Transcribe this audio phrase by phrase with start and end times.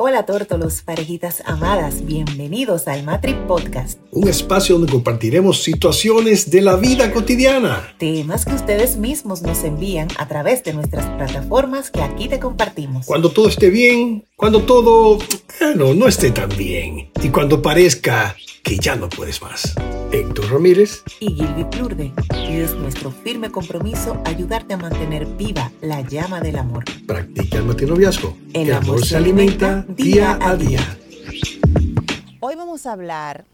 [0.00, 3.98] Hola tórtolos, parejitas amadas, bienvenidos al Matri Podcast.
[4.12, 7.96] Un espacio donde compartiremos situaciones de la vida cotidiana.
[7.98, 13.06] Temas que ustedes mismos nos envían a través de nuestras plataformas que aquí te compartimos.
[13.06, 15.18] Cuando todo esté bien, cuando todo,
[15.58, 17.10] bueno, no esté tan bien.
[17.20, 18.36] Y cuando parezca
[18.68, 19.74] que ya no puedes más.
[20.12, 22.12] Héctor Ramírez y Gilby Plurde.
[22.34, 26.84] Y es nuestro firme compromiso ayudarte a mantener viva la llama del amor.
[27.06, 28.36] Practica el matinoviazgo.
[28.52, 30.80] El, amor, se alimenta día a día.
[32.40, 33.46] Hoy vamos a hablar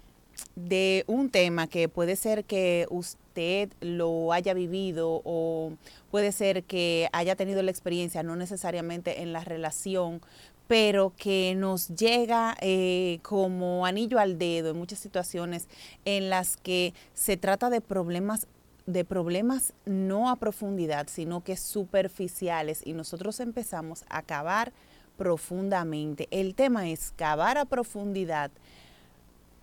[0.57, 5.75] de un tema que puede ser que usted lo haya vivido o
[6.11, 10.21] puede ser que haya tenido la experiencia, no necesariamente en la relación,
[10.67, 15.69] pero que nos llega eh, como anillo al dedo en muchas situaciones
[16.05, 18.47] en las que se trata de problemas
[18.87, 24.75] de problemas no a profundidad, sino que superficiales y nosotros empezamos a cavar
[25.17, 26.29] profundamente.
[26.31, 28.51] El tema es cavar a profundidad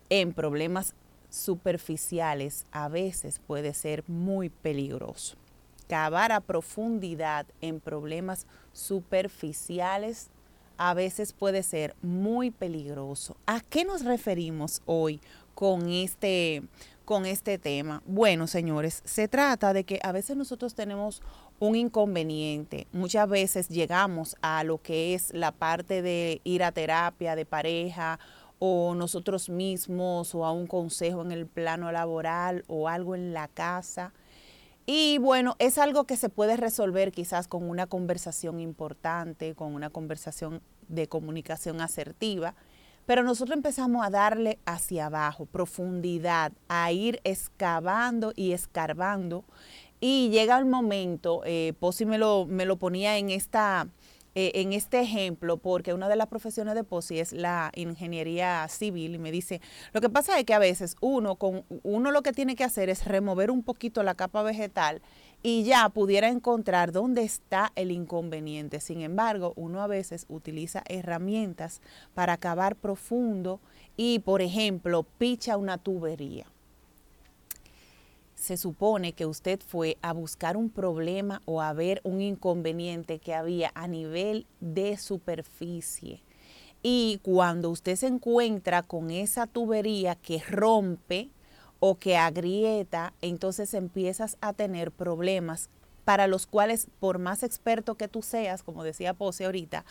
[0.10, 0.96] en problemas
[1.32, 5.38] superficiales a veces puede ser muy peligroso.
[5.88, 10.30] Cavar a profundidad en problemas superficiales
[10.82, 13.38] a veces puede ser muy peligroso.
[13.46, 15.22] ¿A qué nos referimos hoy
[15.54, 16.64] con este,
[17.06, 18.02] con este tema?
[18.08, 21.22] Bueno, señores, se trata de que a veces nosotros tenemos
[21.60, 22.88] un inconveniente.
[22.94, 28.20] Muchas veces llegamos a lo que es la parte de ir a terapia de pareja
[28.58, 33.48] o nosotros mismos o a un consejo en el plano laboral o algo en la
[33.50, 34.14] casa
[34.86, 39.90] y bueno, es algo que se puede resolver quizás con una conversación importante, con una
[39.90, 42.56] conversación de comunicación asertiva,
[43.06, 49.44] pero nosotros empezamos a darle hacia abajo, profundidad, a ir excavando y escarbando.
[50.00, 51.74] Y llega el momento, eh,
[52.06, 53.88] me lo, me lo ponía en esta
[54.34, 59.16] eh, en este ejemplo, porque una de las profesiones de POSI es la ingeniería civil
[59.16, 59.60] y me dice,
[59.92, 62.90] lo que pasa es que a veces uno, con, uno lo que tiene que hacer
[62.90, 65.02] es remover un poquito la capa vegetal
[65.44, 68.80] y ya pudiera encontrar dónde está el inconveniente.
[68.80, 71.82] Sin embargo, uno a veces utiliza herramientas
[72.14, 73.60] para acabar profundo
[73.98, 76.46] y, por ejemplo, picha una tubería
[78.42, 83.36] se supone que usted fue a buscar un problema o a ver un inconveniente que
[83.36, 86.24] había a nivel de superficie.
[86.82, 91.30] Y cuando usted se encuentra con esa tubería que rompe
[91.80, 95.70] o que agrieta, entonces empiezas a tener problemas
[96.04, 99.86] para los cuales, por más experto que tú seas, como decía Pose ahorita,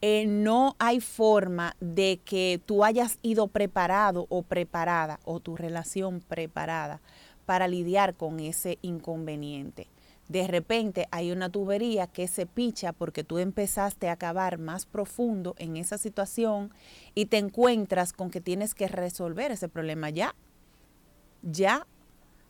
[0.00, 6.20] eh, no hay forma de que tú hayas ido preparado o preparada o tu relación
[6.20, 7.00] preparada
[7.46, 9.88] para lidiar con ese inconveniente.
[10.28, 15.54] De repente hay una tubería que se picha porque tú empezaste a cavar más profundo
[15.58, 16.72] en esa situación
[17.14, 20.34] y te encuentras con que tienes que resolver ese problema ya.
[21.42, 21.86] Ya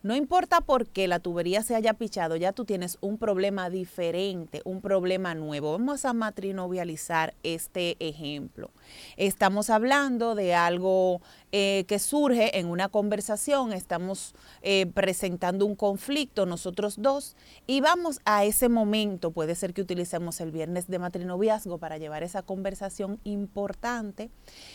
[0.03, 4.63] no importa por qué la tubería se haya pichado, ya tú tienes un problema diferente,
[4.65, 5.73] un problema nuevo.
[5.73, 8.71] Vamos a matrinovializar este ejemplo.
[9.17, 11.21] Estamos hablando de algo
[11.53, 17.37] eh, que surge en una conversación, estamos eh, presentando un conflicto nosotros dos
[17.67, 22.23] y vamos a ese momento, puede ser que utilicemos el viernes de matrinoviazgo para llevar
[22.23, 24.31] esa conversación importante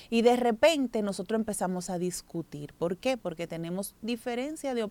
[0.09, 2.73] y de repente nosotros empezamos a discutir.
[2.73, 3.17] ¿Por qué?
[3.17, 4.83] Porque tenemos diferencia de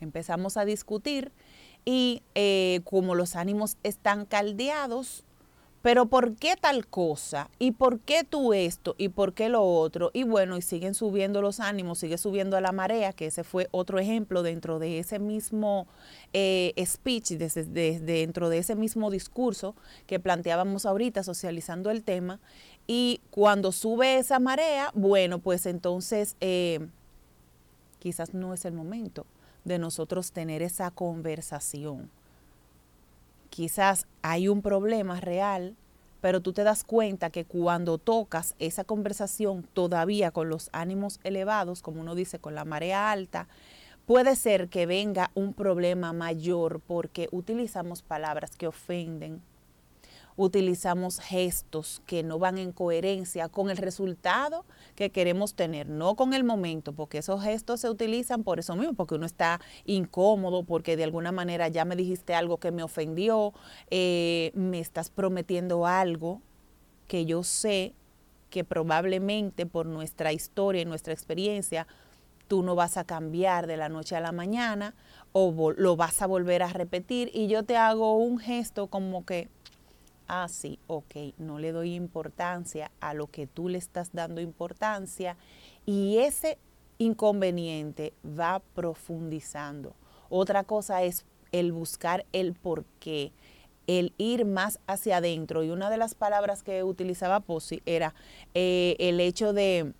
[0.00, 1.32] empezamos a discutir
[1.84, 5.24] y eh, como los ánimos están caldeados,
[5.82, 7.50] pero ¿por qué tal cosa?
[7.58, 8.94] ¿Y por qué tú esto?
[8.98, 10.10] ¿Y por qué lo otro?
[10.12, 13.98] Y bueno, y siguen subiendo los ánimos, sigue subiendo la marea, que ese fue otro
[13.98, 15.88] ejemplo dentro de ese mismo
[16.32, 17.64] eh, speech, desde,
[17.98, 19.74] dentro de ese mismo discurso
[20.06, 22.38] que planteábamos ahorita socializando el tema.
[22.86, 26.78] Y cuando sube esa marea, bueno, pues entonces eh,
[28.02, 29.26] quizás no es el momento
[29.64, 32.10] de nosotros tener esa conversación.
[33.48, 35.76] Quizás hay un problema real,
[36.20, 41.80] pero tú te das cuenta que cuando tocas esa conversación todavía con los ánimos elevados,
[41.80, 43.46] como uno dice, con la marea alta,
[44.04, 49.40] puede ser que venga un problema mayor porque utilizamos palabras que ofenden,
[50.36, 54.64] utilizamos gestos que no van en coherencia con el resultado
[54.94, 58.94] que queremos tener, no con el momento, porque esos gestos se utilizan por eso mismo,
[58.94, 63.52] porque uno está incómodo, porque de alguna manera ya me dijiste algo que me ofendió,
[63.90, 66.40] eh, me estás prometiendo algo
[67.06, 67.94] que yo sé
[68.50, 71.86] que probablemente por nuestra historia y nuestra experiencia,
[72.48, 74.94] tú no vas a cambiar de la noche a la mañana
[75.32, 77.30] o lo vas a volver a repetir.
[77.32, 79.48] Y yo te hago un gesto como que
[80.28, 85.36] ah, sí, ok, no le doy importancia a lo que tú le estás dando importancia
[85.86, 86.58] y ese
[86.98, 89.94] inconveniente va profundizando.
[90.28, 93.32] Otra cosa es el buscar el por qué,
[93.86, 95.62] el ir más hacia adentro.
[95.62, 98.14] Y una de las palabras que utilizaba Posi era
[98.54, 99.92] eh, el hecho de,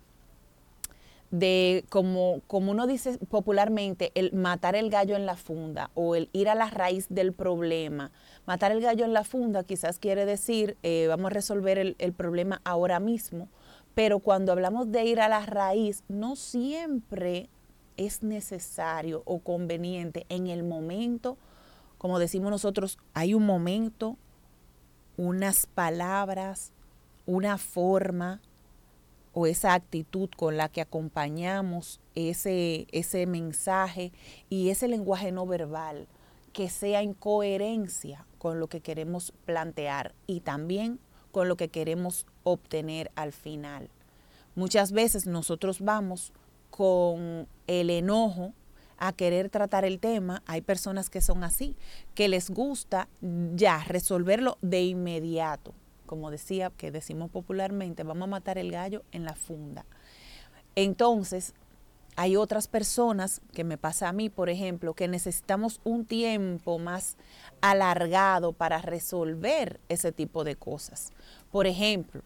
[1.33, 6.29] de como, como uno dice popularmente, el matar el gallo en la funda o el
[6.31, 8.11] ir a la raíz del problema.
[8.45, 12.13] Matar el gallo en la funda quizás quiere decir, eh, vamos a resolver el, el
[12.13, 13.49] problema ahora mismo,
[13.95, 17.49] pero cuando hablamos de ir a la raíz, no siempre
[17.97, 21.39] es necesario o conveniente en el momento,
[21.97, 24.17] como decimos nosotros, hay un momento,
[25.17, 26.71] unas palabras,
[27.25, 28.39] una forma,
[29.33, 34.11] o esa actitud con la que acompañamos ese, ese mensaje
[34.49, 36.07] y ese lenguaje no verbal
[36.53, 40.99] que sea en coherencia con lo que queremos plantear y también
[41.31, 43.89] con lo que queremos obtener al final.
[44.55, 46.31] Muchas veces nosotros vamos
[46.69, 48.53] con el enojo
[48.99, 50.43] a querer tratar el tema.
[50.45, 51.75] Hay personas que son así,
[52.13, 53.07] que les gusta
[53.55, 55.73] ya resolverlo de inmediato
[56.05, 59.85] como decía, que decimos popularmente, vamos a matar el gallo en la funda.
[60.75, 61.53] Entonces,
[62.15, 67.17] hay otras personas, que me pasa a mí, por ejemplo, que necesitamos un tiempo más
[67.61, 71.11] alargado para resolver ese tipo de cosas.
[71.51, 72.21] Por ejemplo,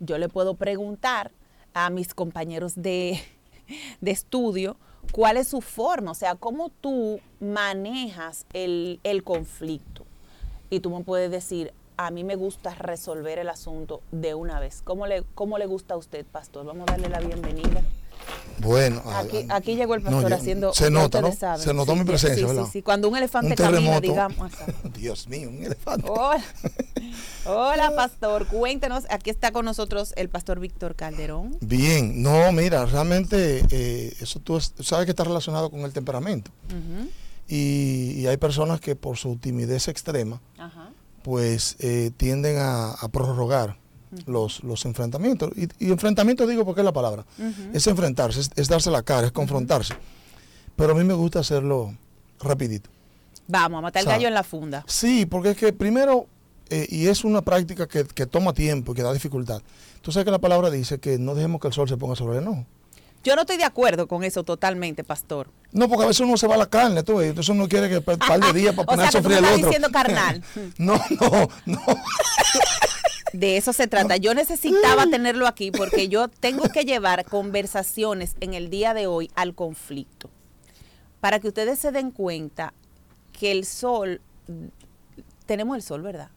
[0.00, 1.30] yo le puedo preguntar
[1.72, 3.18] a mis compañeros de,
[4.00, 4.76] de estudio
[5.12, 10.04] cuál es su forma, o sea, cómo tú manejas el, el conflicto.
[10.68, 14.82] Y tú me puedes decir, a mí me gusta resolver el asunto de una vez.
[14.84, 16.66] ¿Cómo le, cómo le gusta a usted, pastor?
[16.66, 17.82] Vamos a darle la bienvenida.
[18.58, 20.72] Bueno, aquí, aquí llegó el pastor haciendo.
[20.72, 21.30] Se nota, ¿no?
[21.32, 22.64] Se notó mi presencia, ¿verdad?
[22.64, 24.52] Sí, sí, Cuando un elefante camina, digamos.
[24.94, 26.06] Dios mío, un elefante.
[26.10, 26.44] Hola.
[27.44, 28.46] Hola, pastor.
[28.46, 31.56] Cuéntenos, aquí está con nosotros el pastor Víctor Calderón.
[31.60, 36.50] Bien, no, mira, realmente eh, eso tú sabes que está relacionado con el temperamento.
[37.46, 40.90] y, y, hay personas que por su timidez extrema, Ajá
[41.26, 43.76] pues eh, tienden a, prorrogar
[44.26, 45.50] los, los enfrentamientos.
[45.56, 47.26] Y, y, enfrentamiento digo porque es la palabra.
[47.72, 49.94] Es enfrentarse, es, darse la cara, es confrontarse.
[50.76, 51.96] Pero a mí me gusta hacerlo
[52.38, 52.90] rapidito.
[53.48, 54.84] Vamos, a matar el gallo en la funda.
[54.86, 56.26] Sí, porque es que primero,
[56.70, 59.62] eh, y es una práctica que, que, toma tiempo y que da dificultad.
[60.02, 62.38] Tú sabes que la palabra dice que no dejemos que el sol se ponga sobre
[62.38, 62.66] el enojo.
[63.26, 65.50] Yo no estoy de acuerdo con eso totalmente, pastor.
[65.72, 67.96] No, porque a veces uno se va a la carne, tú, entonces uno quiere que
[67.96, 69.56] un par de días para poner a sufrir el otro.
[69.56, 70.44] diciendo carnal.
[70.78, 71.80] no, no, no.
[73.32, 74.16] De eso se trata.
[74.16, 79.28] Yo necesitaba tenerlo aquí porque yo tengo que llevar conversaciones en el día de hoy
[79.34, 80.30] al conflicto.
[81.20, 82.74] Para que ustedes se den cuenta
[83.32, 84.20] que el sol,
[85.46, 86.30] tenemos el sol, ¿verdad?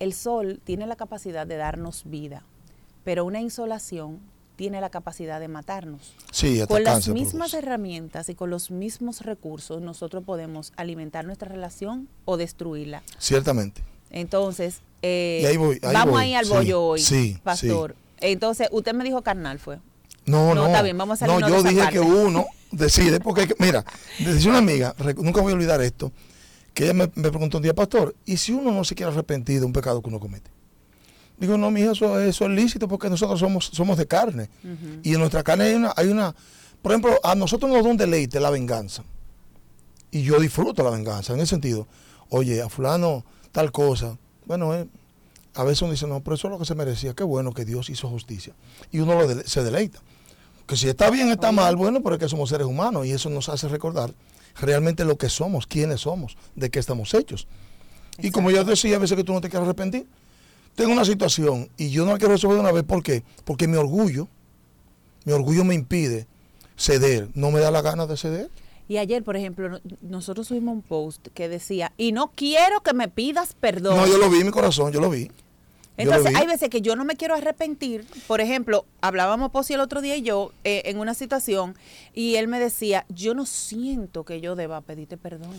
[0.00, 2.42] El sol tiene la capacidad de darnos vida,
[3.04, 6.14] pero una insolación tiene la capacidad de matarnos.
[6.30, 12.08] Sí, con las mismas herramientas y con los mismos recursos nosotros podemos alimentar nuestra relación
[12.24, 13.02] o destruirla.
[13.18, 13.82] Ciertamente.
[14.10, 17.96] Entonces, eh, vamos ahí al bollo hoy, sí, pastor.
[18.20, 19.80] Entonces, usted me dijo carnal, fue.
[20.26, 20.66] No, no.
[20.66, 23.84] Está bien, vamos a No, yo dije que uno decide, porque, mira,
[24.18, 26.12] decía una amiga, nunca voy a olvidar esto,
[26.72, 29.60] que ella me, me preguntó un día, pastor, ¿y si uno no se quiere arrepentir
[29.60, 30.53] de un pecado que uno comete?
[31.38, 34.48] Digo, no, mija, eso, eso es lícito porque nosotros somos, somos de carne.
[35.02, 36.34] Y en nuestra carne hay una, hay una,
[36.80, 39.04] por ejemplo, a nosotros nos da un deleite la venganza.
[40.10, 41.88] Y yo disfruto la venganza, en ese sentido.
[42.28, 44.16] Oye, a fulano tal cosa.
[44.46, 44.86] Bueno, eh,
[45.54, 47.14] a veces uno dice, no, pero eso es lo que se merecía.
[47.14, 48.54] Qué bueno que Dios hizo justicia.
[48.92, 50.00] Y uno lo se deleita.
[50.66, 53.28] Que si está bien, está mal, bueno, pero es que somos seres humanos y eso
[53.28, 54.14] nos hace recordar
[54.60, 57.46] realmente lo que somos, quiénes somos, de qué estamos hechos.
[58.18, 60.06] Y como ya decía, a veces que tú no te quieres arrepentir,
[60.74, 62.84] tengo una situación y yo no la quiero resolver de una vez.
[62.84, 63.22] ¿Por qué?
[63.44, 64.28] Porque mi orgullo,
[65.24, 66.26] mi orgullo me impide
[66.76, 67.28] ceder.
[67.34, 68.50] No me da la gana de ceder.
[68.86, 73.08] Y ayer, por ejemplo, nosotros subimos un post que decía, y no quiero que me
[73.08, 73.96] pidas perdón.
[73.96, 75.30] No, yo lo vi en mi corazón, yo lo vi.
[75.96, 78.06] Entonces, hay veces que yo no me quiero arrepentir.
[78.26, 81.76] Por ejemplo, hablábamos Posi el otro día y yo eh, en una situación
[82.12, 85.52] y él me decía, yo no siento que yo deba pedirte perdón.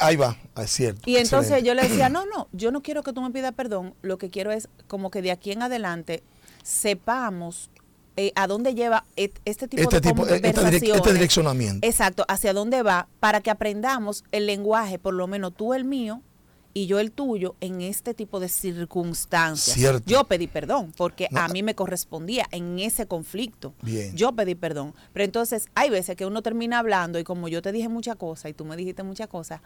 [0.00, 1.02] ahí va, es cierto.
[1.06, 3.94] Y entonces yo le decía, no, no, yo no quiero que tú me pidas perdón.
[4.02, 6.22] Lo que quiero es como que de aquí en adelante
[6.62, 7.70] sepamos
[8.16, 11.86] eh, a dónde lleva este tipo este de tipo, este, este direccionamiento.
[11.86, 16.22] Exacto, hacia dónde va, para que aprendamos el lenguaje, por lo menos tú el mío,
[16.76, 20.02] y yo el tuyo en este tipo de circunstancias.
[20.04, 23.72] Yo pedí perdón porque a mí me correspondía en ese conflicto.
[24.12, 24.92] Yo pedí perdón.
[25.14, 28.50] Pero entonces hay veces que uno termina hablando y como yo te dije muchas cosas
[28.50, 29.62] y tú me dijiste muchas cosas,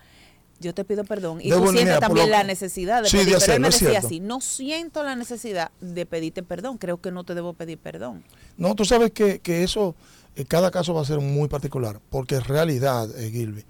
[0.60, 1.40] yo te pido perdón.
[1.42, 3.54] Y tú sientes también la necesidad de sí, pedir perdón.
[3.56, 7.34] Él me decía así, no siento la necesidad de pedirte perdón, creo que no te
[7.34, 8.22] debo pedir perdón.
[8.56, 9.96] No, tú sabes que, eso,
[10.36, 13.64] en cada caso va a ser muy particular, porque en realidad, eh, Gilby,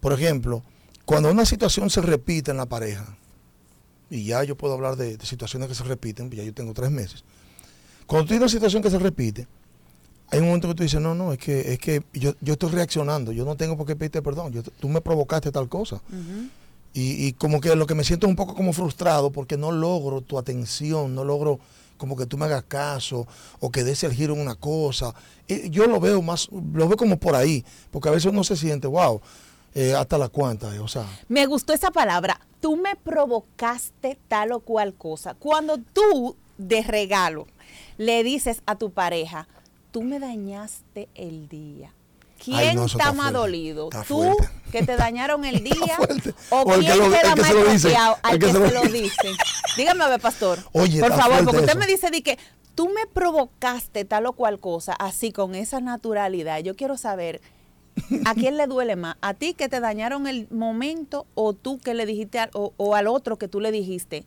[0.00, 0.64] por ejemplo,
[1.06, 3.16] cuando una situación se repite en la pareja,
[4.10, 7.24] y ya yo puedo hablar de, situaciones que se repiten, ya yo tengo tres meses,
[8.06, 9.46] cuando tú tienes una situación que se repite,
[10.30, 13.30] hay un momento que tú dices, no, no, es que, es que yo, estoy reaccionando,
[13.30, 16.02] yo no tengo por qué pedirte perdón, tú me provocaste tal cosa.
[16.92, 20.22] y, como que lo que me siento es un poco como frustrado porque no logro
[20.22, 21.60] tu atención, no logro
[21.96, 23.28] como que tú me hagas caso
[23.60, 25.14] o que des el giro en una cosa.
[25.70, 28.88] yo lo veo más, lo veo como por ahí, porque a veces uno se siente,
[28.88, 29.20] wow,
[29.76, 31.04] eh, hasta la cuanta, eh, o sea.
[31.28, 35.34] Me gustó esa palabra, tú me provocaste tal o cual cosa.
[35.34, 37.46] Cuando tú de regalo
[37.98, 39.48] le dices a tu pareja,
[39.90, 41.92] tú me dañaste el día.
[42.42, 43.90] ¿Quién está, más dolido?
[44.08, 44.34] ¿Tú
[44.72, 45.98] que te dañaron el día?
[46.48, 49.28] ¿O, quién queda más confiado al que, se, lo, dice?
[49.76, 50.58] Dígame, a ver, pastor.
[50.72, 52.38] Oye, por favor, porque usted me dice de que
[52.74, 56.60] tú me provocaste tal o cual cosa, así con esa naturalidad.
[56.60, 57.42] Yo quiero saber
[58.24, 59.16] ¿A quién le duele más?
[59.20, 63.36] ¿A ti que te dañaron el momento o tú que le dijiste o, al otro
[63.36, 64.24] que tú le dijiste,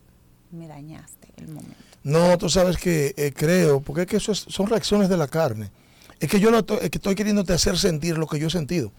[0.50, 1.76] me dañaste el momento?
[2.02, 5.70] No, tú sabes que eh, creo, porque es que eso son reacciones de la carne.
[6.18, 8.50] Es que yo no estoy, es que estoy queriéndote hacer sentir lo que yo he
[8.50, 8.90] sentido.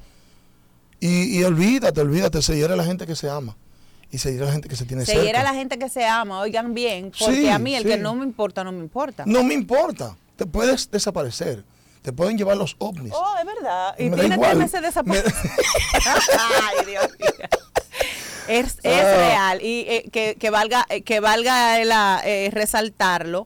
[1.03, 3.57] Y, olvídate, olvídate, se hiere a la gente que se ama.
[4.11, 5.79] Y se hiere a la gente que se tiene se Se hiere a la gente
[5.79, 8.79] que se ama, oigan bien, porque a mí el que no me importa, no me
[8.79, 9.23] importa.
[9.25, 11.63] No me importa, te puedes desaparecer
[12.01, 13.13] te pueden llevar los ovnis.
[13.15, 13.95] Oh, es verdad.
[13.97, 15.31] Y tiene tres meses desaparecido.
[16.39, 17.49] Ay, Dios mío.
[18.47, 19.17] Es, es ah.
[19.17, 21.79] real y eh, que, que, valga eh, que valga
[22.25, 23.45] eh, resaltarlo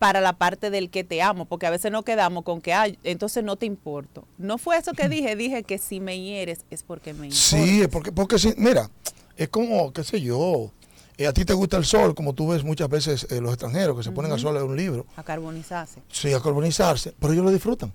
[0.00, 2.98] para la parte del que te amo, porque a veces no quedamos con que, ay,
[3.04, 4.26] entonces no te importo.
[4.36, 7.40] No fue eso que dije, dije que si me hieres es porque me importa.
[7.40, 8.90] Sí, porque, porque sí, mira,
[9.36, 10.72] es como, qué sé yo,
[11.18, 13.96] eh, a ti te gusta el sol, como tú ves muchas veces eh, los extranjeros
[13.96, 15.06] que se ponen al sol en un libro.
[15.16, 16.02] A carbonizarse.
[16.10, 17.92] Sí, a carbonizarse, pero ellos lo disfrutan.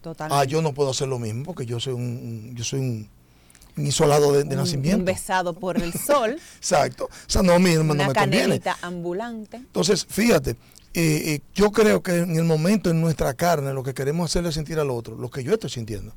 [0.00, 0.40] Totalmente.
[0.40, 3.08] Ah, yo no puedo hacer lo mismo porque yo soy un, yo soy un,
[3.76, 4.98] isolado de, nacimiento.
[4.98, 6.38] Un besado por el sol.
[6.56, 7.06] Exacto.
[7.06, 9.56] O sea, no, mi, no Una me canelita ambulante.
[9.56, 10.56] Entonces, fíjate,
[10.94, 14.78] eh, yo creo que en el momento en nuestra carne lo que queremos hacerle sentir
[14.78, 16.14] al otro, lo que yo estoy sintiendo.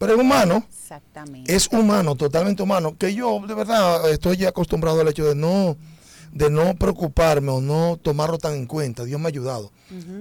[0.00, 0.64] Pero es humano.
[0.66, 1.54] Exactamente.
[1.54, 2.96] Es humano, totalmente humano.
[2.96, 5.76] Que yo, de verdad, estoy ya acostumbrado al hecho de no,
[6.32, 9.04] de no preocuparme o no tomarlo tan en cuenta.
[9.04, 9.70] Dios me ha ayudado.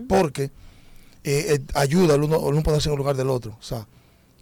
[0.10, 0.52] Porque eh,
[1.24, 3.56] eh, ayuda al uno, uno ponerse en el lugar del otro.
[3.58, 3.88] O sea,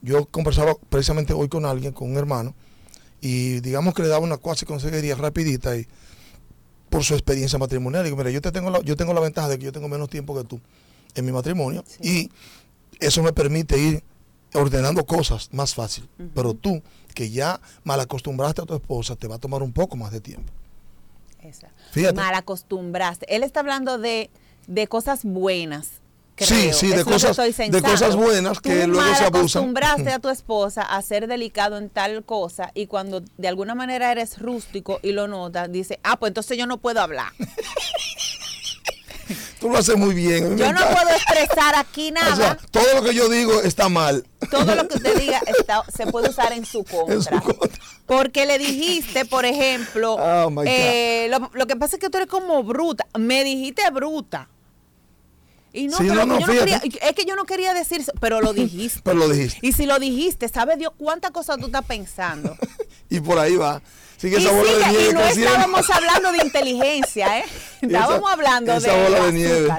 [0.01, 2.55] yo conversaba precisamente hoy con alguien, con un hermano,
[3.21, 5.85] y digamos que le daba una cuasi consejería rapidita y
[6.89, 8.03] por su experiencia matrimonial.
[8.05, 10.09] Digo, mira, yo, te tengo la, yo tengo la ventaja de que yo tengo menos
[10.09, 10.59] tiempo que tú
[11.13, 12.31] en mi matrimonio y
[12.99, 14.03] eso me permite ir
[14.53, 16.07] ordenando cosas más fácil.
[16.33, 16.81] Pero tú,
[17.13, 20.21] que ya mal acostumbraste a tu esposa, te va a tomar un poco más de
[20.21, 20.51] tiempo.
[21.41, 21.69] Esa.
[21.91, 22.15] Fíjate.
[22.15, 23.33] Mal acostumbraste.
[23.33, 24.29] Él está hablando de,
[24.67, 26.01] de cosas buenas.
[26.37, 29.63] Sí, sí, de cosas, de cosas buenas que luego se abusan.
[29.63, 34.11] acostumbraste a tu esposa a ser delicado en tal cosa y cuando de alguna manera
[34.11, 37.31] eres rústico y lo notas, dice, ah, pues entonces yo no puedo hablar.
[39.67, 40.57] Tú lo haces muy bien.
[40.57, 42.57] Yo no puedo expresar aquí nada.
[42.71, 44.25] todo lo que yo digo está mal.
[44.49, 45.41] Todo lo que usted diga
[45.93, 47.43] se puede usar en su contra.
[48.05, 52.63] Porque le dijiste, por ejemplo, oh eh, lo, que pasa es que tú eres como
[52.63, 53.05] bruta.
[53.19, 54.47] Me dijiste bruta.
[55.73, 59.01] Y no, pero yo no quería, es que yo no quería decir, pero lo dijiste.
[59.03, 59.59] pero lo dijiste.
[59.61, 62.55] Y si lo dijiste, ¿sabe Dios cuántas cosas tú estás pensando?
[63.09, 63.81] y por ahí va.
[64.17, 67.45] Sigue esa bola de nieve y no estábamos hablando de inteligencia, ¿eh?
[67.81, 69.69] Estábamos hablando de bola de nieve.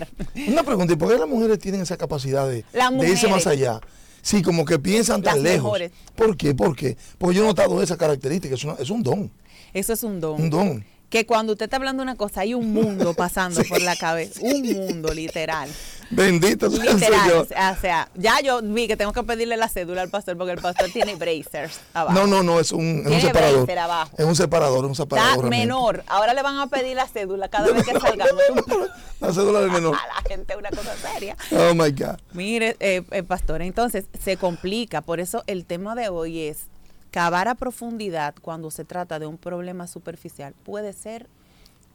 [0.46, 2.64] Una pregunta, ¿y por qué las mujeres tienen esa capacidad de,
[3.06, 3.80] irse más allá?
[4.22, 5.80] Sí, como que piensan tan lejos.
[6.14, 6.54] ¿Por qué?
[6.54, 6.96] ¿Por qué?
[7.18, 9.30] Porque yo he notado esa característica, es, es un don.
[9.74, 10.40] Eso es un don.
[10.40, 13.96] Un don que cuando usted está hablando una cosa hay un mundo pasando por la
[13.96, 15.68] cabeza, un mundo literal.
[16.10, 20.08] Bendito sea literal, O sea, ya yo vi que tengo que pedirle la cédula al
[20.08, 22.18] pastor porque el pastor tiene bracers abajo.
[22.18, 23.70] No, no, no, es un, es un separador.
[23.78, 24.10] Abajo.
[24.16, 25.36] Es un separador, es un separador.
[25.36, 26.04] Está menor.
[26.06, 28.42] Ahora le van a pedir la cédula cada vez que salgamos.
[29.20, 29.94] la cédula del menor.
[29.98, 31.36] A la gente una cosa seria.
[31.52, 32.18] Oh my God.
[32.32, 35.02] Mire, eh, eh, pastor, entonces se complica.
[35.02, 36.68] Por eso el tema de hoy es
[37.10, 41.28] cavar a profundidad cuando se trata de un problema superficial puede ser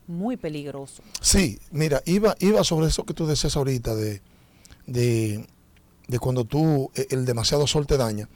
[0.07, 1.01] muy peligroso.
[1.21, 4.21] Sí, mira, iba, iba sobre eso que tú decías ahorita de,
[4.85, 8.27] de, cuando tú, e, el demasiado sol te daña.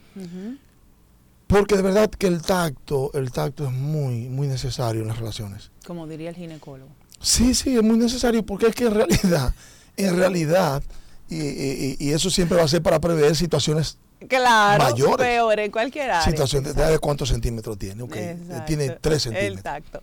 [1.46, 5.70] Porque de verdad que el tacto, el tacto es muy, muy necesario en las relaciones.
[5.86, 6.90] Como diría el ginecólogo.
[7.20, 9.54] Sí, sí, es muy necesario porque es que en realidad,
[9.96, 10.82] en realidad,
[11.28, 15.26] y, y eso siempre va a ser para prever situaciones claro, mayores.
[15.26, 16.24] peor en cualquier área.
[16.24, 18.02] Situación de, cuántos centímetros tiene.
[18.02, 18.36] Okay.
[18.66, 19.58] Tiene tres centímetros.
[19.58, 20.02] Exacto.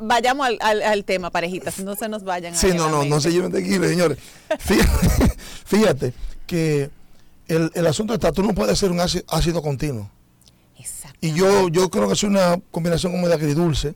[0.00, 2.54] vayamos al, al, tema, parejitas, no se nos vayan.
[2.54, 4.18] Sí, no, no, no se lleven de señores.
[4.58, 6.14] Fíjate, fíjate
[6.46, 6.90] que
[7.48, 10.10] el, el, asunto está, tú no puedes hacer un ácido, continuo.
[11.20, 13.94] Y yo, yo creo que es una combinación como de agridulce,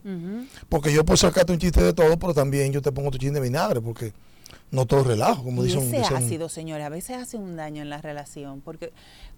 [0.69, 3.33] porque yo puedo sacarte un chiste de todo, pero también yo te pongo tu chiste
[3.33, 4.13] de vinagre, porque
[4.71, 5.93] no todo relajo, como dicen.
[5.93, 8.91] Ese ácido, señores, a veces hace un daño en la relación, porque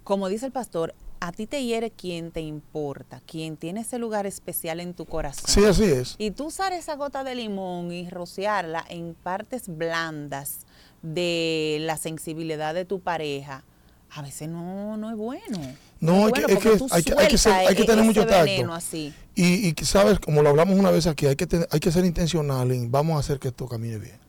[0.04, 4.26] como dice el pastor, a ti te hiere quien te importa, quien tiene ese lugar
[4.26, 5.46] especial en tu corazón.
[5.48, 6.16] Sí, así es.
[6.18, 10.60] Y tú usar esa gota de limón y rociarla en partes blandas
[11.02, 13.64] de la sensibilidad de tu pareja,
[14.12, 15.60] a veces no, no es bueno.
[16.00, 16.58] No, es, que, hay,
[17.04, 18.74] que, hay, que ser, hay que tener mucho tacto.
[18.74, 19.14] Así.
[19.36, 22.72] Y, y, sabes, como lo hablamos una vez aquí, hay que, hay que ser intencional
[22.72, 24.29] en vamos a hacer que esto camine bien.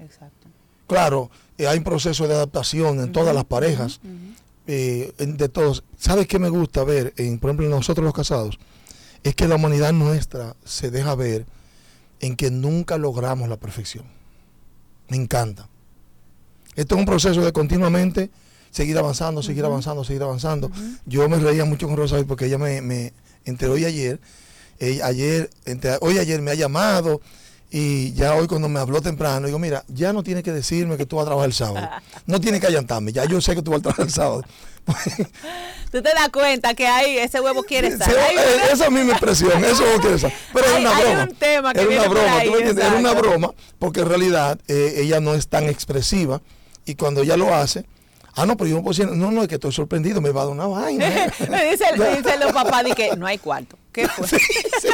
[0.00, 0.48] Exacto.
[0.86, 4.00] Claro, eh, hay un proceso de adaptación en todas las parejas,
[4.66, 5.84] eh, de todos.
[5.98, 8.58] ¿Sabes qué me gusta ver, en, por ejemplo, en nosotros los casados?
[9.22, 11.46] Es que la humanidad nuestra se deja ver
[12.20, 14.04] en que nunca logramos la perfección.
[15.08, 15.68] Me encanta.
[16.74, 18.30] Esto es un proceso de continuamente
[18.70, 20.70] seguir avanzando, seguir avanzando, seguir avanzando.
[21.04, 23.12] Yo me reía mucho con Rosa porque ella me, me
[23.44, 24.20] entre hoy y ayer,
[25.02, 27.20] ayer, entre hoy y ayer me ha llamado
[27.70, 31.06] y ya hoy cuando me habló temprano, digo, mira, ya no tiene que decirme que
[31.06, 31.88] tú vas a trabajar el sábado.
[32.26, 34.44] No tiene que allantarme, ya yo sé que tú vas a trabajar el sábado.
[35.92, 38.10] tú te das cuenta que ahí ese huevo quiere estar.
[38.72, 40.32] esa es mi expresión, eso quiere estar.
[40.52, 41.22] Pero es una broma.
[41.22, 44.58] Un tema que era una broma, tú me entiendes, era una broma, porque en realidad
[44.66, 46.42] eh, ella no es tan expresiva
[46.84, 47.84] y cuando ella lo hace,
[48.36, 50.42] Ah, no, pero yo no puedo decir, no, no, es que estoy sorprendido, me va
[50.42, 51.06] a dar una vaina.
[51.50, 51.84] me dice,
[52.16, 53.76] dice los papás de que no hay cuarto.
[53.92, 54.26] ¿Qué fue?
[54.28, 54.38] Sí,
[54.80, 54.88] sí.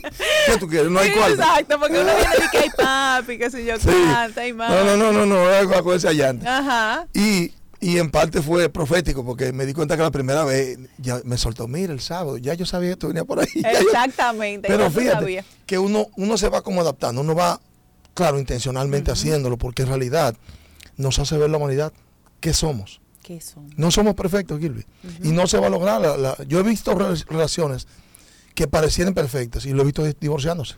[0.46, 0.90] ¿Qué tú quieres?
[0.90, 1.34] No hay cuarto.
[1.34, 3.88] Exacto, porque uno viene que hay papi, que sé yo, sí.
[3.88, 4.70] canta y más.
[4.70, 6.46] No, no, no, no, no, con ese allante.
[6.46, 7.06] Ajá.
[7.14, 11.20] Y, y en parte fue profético, porque me di cuenta que la primera vez ya
[11.24, 13.46] me soltó, mira, el sábado, ya yo sabía que tú venía por ahí.
[13.54, 14.68] Exactamente.
[14.68, 17.60] pero fíjate que uno, uno se va como adaptando, uno va,
[18.14, 20.36] claro, intencionalmente haciéndolo, porque en realidad
[20.96, 21.92] nos hace ver la humanidad
[22.42, 23.00] ¿qué somos?
[23.22, 23.72] ¿Qué somos?
[23.78, 24.84] No somos perfectos, Gilby.
[25.22, 26.02] Y no se va a lograr.
[26.46, 27.86] yo he visto relaciones
[28.54, 30.76] que parecieran perfectas y lo he visto divorciándose.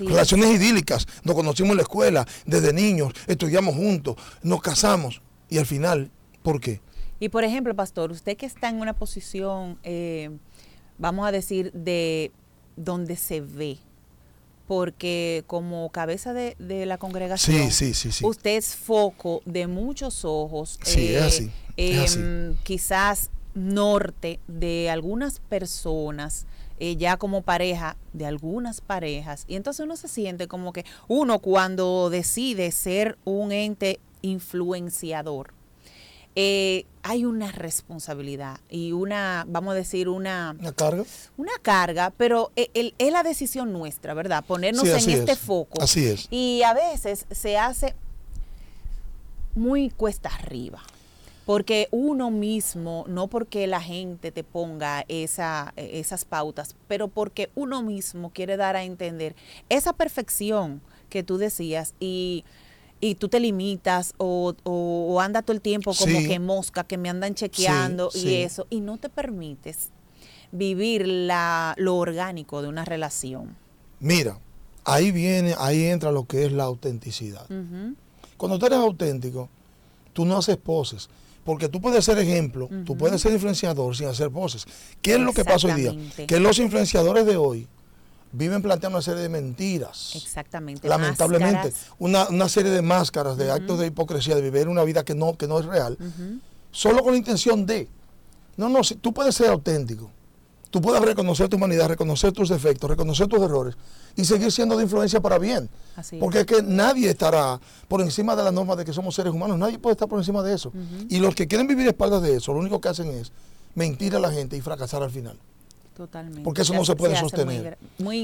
[0.00, 1.06] relaciones idílicas.
[1.24, 5.22] Nos conocimos en la escuela, desde niños, estudiamos juntos, nos casamos.
[5.48, 6.10] Y al final,
[6.42, 6.80] ¿por qué?
[7.20, 10.30] Y por ejemplo, pastor, usted que está en una posición, eh,
[10.98, 12.30] vamos a decir, de
[12.76, 13.78] donde se ve,
[14.66, 16.54] porque como cabeza de,
[16.86, 17.68] la congregación,
[18.22, 26.46] usted es foco de muchos ojos, eh, em, quizás norte de algunas personas,
[26.80, 31.38] eh, ya como pareja de algunas parejas, y entonces uno se siente como que uno
[31.38, 35.52] cuando decide ser un ente influenciador,
[36.40, 40.54] eh, hay una responsabilidad y una, vamos a decir, una...
[40.58, 41.04] ¿Una carga?
[41.36, 44.44] Una carga, pero e, es la decisión nuestra, ¿verdad?
[44.46, 45.82] Ponernos en este foco.
[45.82, 46.28] Así es.
[46.30, 47.96] Y a veces se hace
[49.56, 50.80] muy cuesta arriba.
[51.48, 57.80] Porque uno mismo, no porque la gente te ponga esa, esas pautas, pero porque uno
[57.82, 59.34] mismo quiere dar a entender
[59.70, 62.44] esa perfección que tú decías y
[63.00, 67.08] y tú te limitas o, o, anda todo el tiempo como que mosca, que me
[67.08, 69.88] andan chequeando y eso, y no te permites
[70.52, 73.56] vivir la, lo orgánico de una relación.
[74.00, 74.38] Mira,
[74.84, 77.46] ahí viene, ahí entra lo que es la autenticidad.
[78.36, 79.48] Cuando tú eres auténtico,
[80.12, 81.08] tú no haces poses.
[81.48, 84.66] Porque tú puedes ser ejemplo, tú puedes ser influenciador sin hacer poses.
[85.00, 85.94] ¿Qué es lo que pasa hoy día?
[86.26, 87.66] Que los influenciadores de hoy
[88.32, 90.12] viven planteando una serie de mentiras.
[90.14, 90.86] Exactamente.
[90.86, 95.14] Lamentablemente, una, una, serie de máscaras, de actos de hipocresía, de vivir una vida que
[95.14, 95.96] no, que no es real,
[96.70, 97.88] solo con la intención de.
[98.58, 100.10] No, no, si, tú puedes ser auténtico.
[100.70, 103.74] Tú puedes reconocer tu humanidad, reconocer tus defectos, reconocer tus errores
[104.16, 105.68] y seguir siendo de influencia para bien.
[106.20, 109.58] Porque es que nadie estará por encima de la norma de que somos seres humanos,
[109.58, 110.72] nadie puede estar por encima de eso.
[111.08, 113.32] Y los que quieren vivir a espaldas de eso, lo único que hacen es
[113.74, 115.38] mentir a la gente y fracasar al final.
[115.98, 116.42] Totalmente.
[116.42, 117.76] Porque eso no se puede sostener.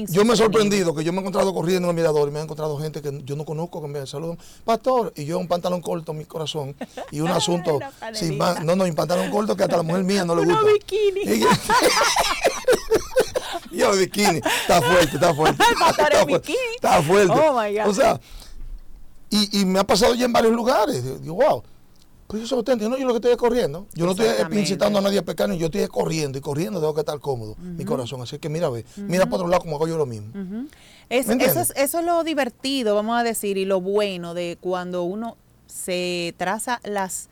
[0.07, 2.39] yo me he sorprendido que yo me he encontrado corriendo en el mirador y me
[2.39, 5.81] he encontrado gente que yo no conozco que me saludan, pastor, y yo un pantalón
[5.81, 6.73] corto en mi corazón
[7.11, 7.79] y un asunto
[8.13, 10.61] sin más, no, no, un pantalón corto que hasta la mujer mía no le gusta.
[10.63, 11.25] bikini.
[13.91, 15.63] Y, yo bikini, está fuerte, está fuerte.
[15.71, 17.33] está, fuerte está fuerte.
[17.33, 17.87] Oh my God.
[17.87, 18.19] O sea,
[19.29, 21.21] y, y me ha pasado ya en varios lugares.
[21.21, 21.63] Digo, wow
[22.27, 23.87] pues yo soy auténtico, no, yo lo que estoy es corriendo.
[23.93, 24.27] Yo no estoy
[24.59, 27.85] incitando a nadie a pecar, yo estoy corriendo y corriendo tengo que estar cómodo, mi
[27.85, 28.21] corazón.
[28.21, 30.31] Así que mira, ve, mira por otro lado como hago yo lo mismo.
[31.09, 35.37] eso, es, eso es lo divertido, vamos a decir, y lo bueno de cuando uno
[35.67, 37.29] se traza las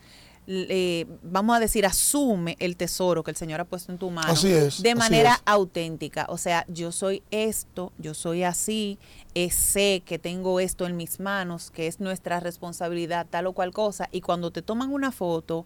[1.23, 4.51] vamos a decir, asume el tesoro que el Señor ha puesto en tu mano así
[4.51, 6.25] es, de manera auténtica.
[6.29, 8.99] O sea, yo soy esto, yo soy así,
[9.35, 13.71] eh, sé que tengo esto en mis manos, que es nuestra responsabilidad, tal o cual
[13.71, 14.09] cosa.
[14.11, 15.65] Y cuando te toman una foto,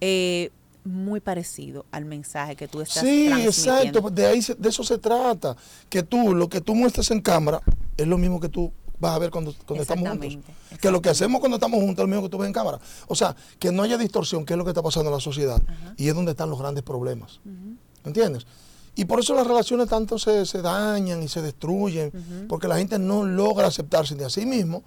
[0.00, 0.50] eh,
[0.84, 5.56] muy parecido al mensaje que tú estás sí, exacto, de ahí de eso se trata,
[5.88, 7.62] que tú lo que tú muestras en cámara
[7.96, 10.38] es lo mismo que tú vas a ver cuando, cuando estamos juntos.
[10.80, 12.78] Que lo que hacemos cuando estamos juntos es lo mismo que tú ves en cámara.
[13.06, 15.62] O sea, que no haya distorsión, que es lo que está pasando en la sociedad.
[15.96, 17.40] Y es donde están los grandes problemas.
[18.04, 18.46] ¿Entiendes?
[18.96, 22.98] Y por eso las relaciones tanto se, se dañan y se destruyen, porque la gente
[22.98, 24.84] no logra aceptarse de a sí mismo,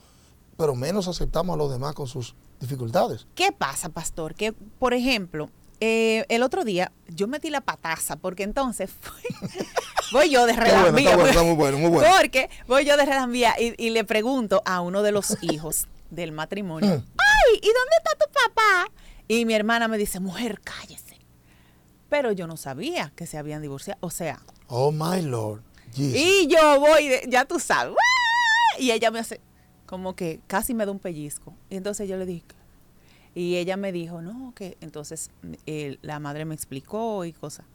[0.56, 3.28] pero menos aceptamos a los demás con sus dificultades.
[3.36, 4.34] ¿Qué pasa, pastor?
[4.34, 8.92] Que, por ejemplo, eh, el otro día yo metí la pataza, porque entonces
[10.12, 11.16] voy yo de relambía.
[11.18, 12.10] muy bueno, muy bueno.
[12.18, 16.32] Porque voy yo de relambía y, y le pregunto a uno de los hijos del
[16.32, 16.92] matrimonio, mm.
[17.18, 17.56] ¡ay!
[17.56, 18.92] ¿Y dónde está tu papá?
[19.28, 21.20] Y mi hermana me dice, mujer, cállese.
[22.10, 24.00] Pero yo no sabía que se habían divorciado.
[24.02, 24.40] O sea.
[24.68, 25.62] Oh, my Lord.
[25.96, 27.96] Y yo voy, ya tú sabes.
[28.78, 29.42] Y ella me hace
[29.86, 31.56] como que casi me da un pellizco.
[31.70, 32.46] Y entonces yo le dije,
[33.38, 35.30] y ella me dijo, no, que entonces
[36.02, 37.68] la madre me explicó y cosas.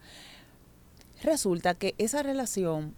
[1.22, 2.96] Resulta que esa relación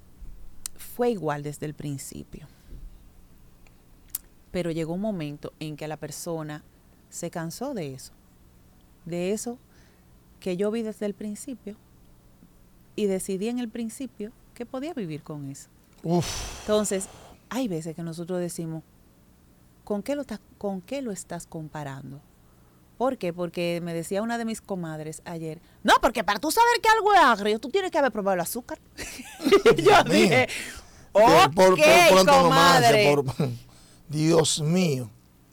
[0.74, 2.48] fue igual desde el principio.
[4.50, 6.64] Pero llegó un momento en que la persona
[7.10, 8.14] se cansó de eso.
[9.04, 9.58] De eso
[10.40, 11.76] que yo vi desde el principio.
[12.96, 15.68] Y decidí en el principio que podía vivir con eso.
[16.62, 17.08] Entonces,
[17.50, 18.82] hay veces que nosotros decimos,
[19.84, 20.24] ¿con qué lo,
[20.56, 22.22] ¿con qué lo estás comparando?
[22.96, 23.32] ¿Por qué?
[23.32, 27.12] Porque me decía una de mis comadres ayer, no, porque para tú saber que algo
[27.12, 28.78] es agrio, tú tienes que haber probado el azúcar.
[29.76, 30.48] yo dije,
[31.12, 31.76] ok, por,
[32.26, 33.14] comadre.
[34.08, 35.10] Dios mío.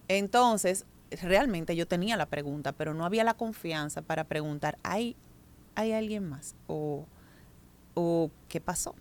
[0.08, 5.15] Entonces, realmente yo tenía la pregunta, pero no había la confianza para preguntar, ¿hay,
[5.75, 6.56] hay alguien más?
[6.67, 7.06] ¿O,
[7.95, 8.93] o qué pasó?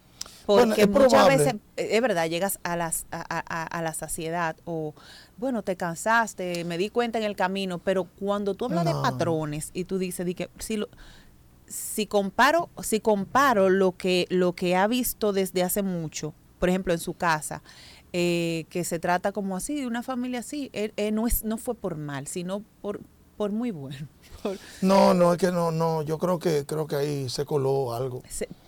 [0.59, 4.95] Porque muchas veces, eh, es verdad, llegas a, las, a, la saciedad o,
[5.37, 9.71] bueno, te cansaste, me di cuenta en el camino, pero cuando tú hablas de patrones
[9.73, 10.89] y tú dices, di que, si, lo,
[11.67, 16.93] si, comparo, si comparo lo que, lo que ha visto desde hace mucho, por ejemplo,
[16.93, 17.63] en su casa,
[18.13, 21.75] eh, que se trata como así, de una familia así, eh, no, es, no fue
[21.75, 23.01] por mal, sino por,
[23.37, 24.09] por muy bueno.
[24.81, 28.23] No, no, es que no, no, yo creo que creo que ahí se coló algo.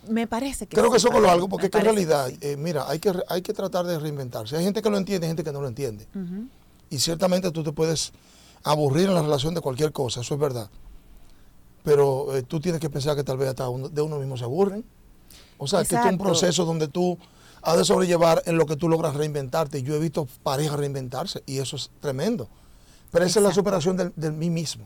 [0.07, 2.89] Me parece que Creo que se coló algo porque es que en realidad, eh, mira,
[2.89, 4.57] hay que, hay que tratar de reinventarse.
[4.57, 6.07] Hay gente que lo entiende, hay gente que no lo entiende.
[6.89, 8.11] Y ciertamente tú te puedes
[8.63, 10.69] aburrir en la relación de cualquier cosa, eso es verdad.
[11.83, 14.85] Pero eh, tú tienes que pensar que tal vez hasta de uno mismo se aburren.
[15.57, 17.17] O sea, que es un proceso donde tú
[17.61, 19.83] has de sobrellevar en lo que tú logras reinventarte.
[19.83, 22.47] Yo he visto parejas reinventarse y eso es tremendo.
[23.11, 24.85] Pero esa es la superación de, de mí mismo.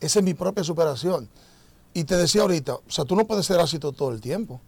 [0.00, 1.28] Esa es mi propia superación.
[1.96, 4.60] Y te decía ahorita, o sea, tú no puedes ser ácido todo el tiempo.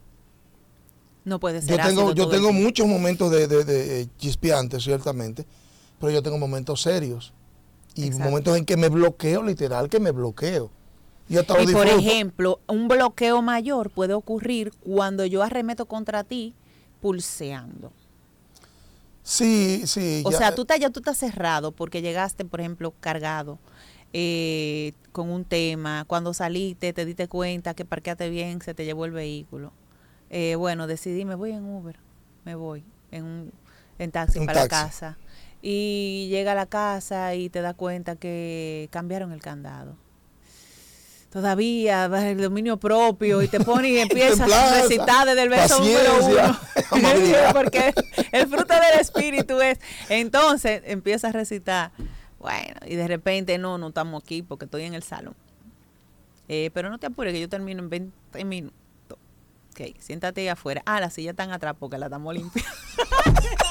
[1.23, 5.45] No puedes ser yo tengo, Yo tengo muchos momentos de, de, chispeantes, ciertamente,
[5.99, 7.31] pero yo tengo momentos serios.
[7.93, 10.71] Y momentos en que me bloqueo, literal, que me bloqueo.
[11.29, 16.55] Y, y por ejemplo, un bloqueo mayor puede ocurrir cuando yo arremeto contra ti
[16.99, 17.91] pulseando.
[19.21, 20.23] Sí, sí.
[20.25, 23.59] O sea, tú estás, ya tú estás cerrado porque llegaste, por ejemplo, cargado
[24.13, 29.05] eh, con un tema, cuando saliste te diste cuenta que parqueaste bien, se te llevó
[29.05, 29.71] el vehículo.
[30.29, 31.97] Eh, bueno, decidí, me voy en Uber,
[32.45, 33.51] me voy en, un,
[33.97, 35.17] en taxi para la casa.
[35.61, 39.95] Y llega a la casa y te das cuenta que cambiaron el candado.
[41.31, 45.79] Todavía vas el dominio propio y te pones y empiezas a recitar desde el verso
[45.79, 46.59] número uno.
[47.53, 47.93] Porque
[48.31, 49.79] el fruto del espíritu es.
[50.09, 51.91] Entonces empiezas a recitar
[52.39, 55.35] bueno, y de repente, no, no estamos aquí porque estoy en el salón.
[56.47, 58.75] Eh, pero no te apures que yo termino en 20 minutos.
[59.71, 60.81] Ok, siéntate ahí afuera.
[60.85, 62.71] Ah, la silla está atrás porque la estamos limpiando.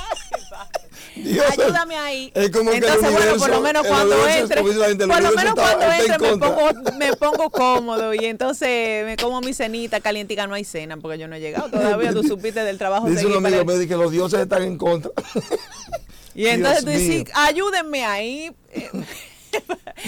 [1.50, 2.33] Ayúdame ahí.
[2.35, 4.74] Entonces, bueno, por lo menos cuando entre, por
[5.22, 10.00] lo menos cuando entre me pongo, me pongo cómodo y entonces me como mi cenita
[10.00, 10.46] calientica.
[10.46, 12.12] No hay cena porque yo no he llegado todavía.
[12.12, 13.09] Tú supiste del trabajo.
[13.09, 15.11] Dice un amigo me que los dioses están en contra.
[16.38, 18.55] Y entonces tú dices, ayúdenme ahí.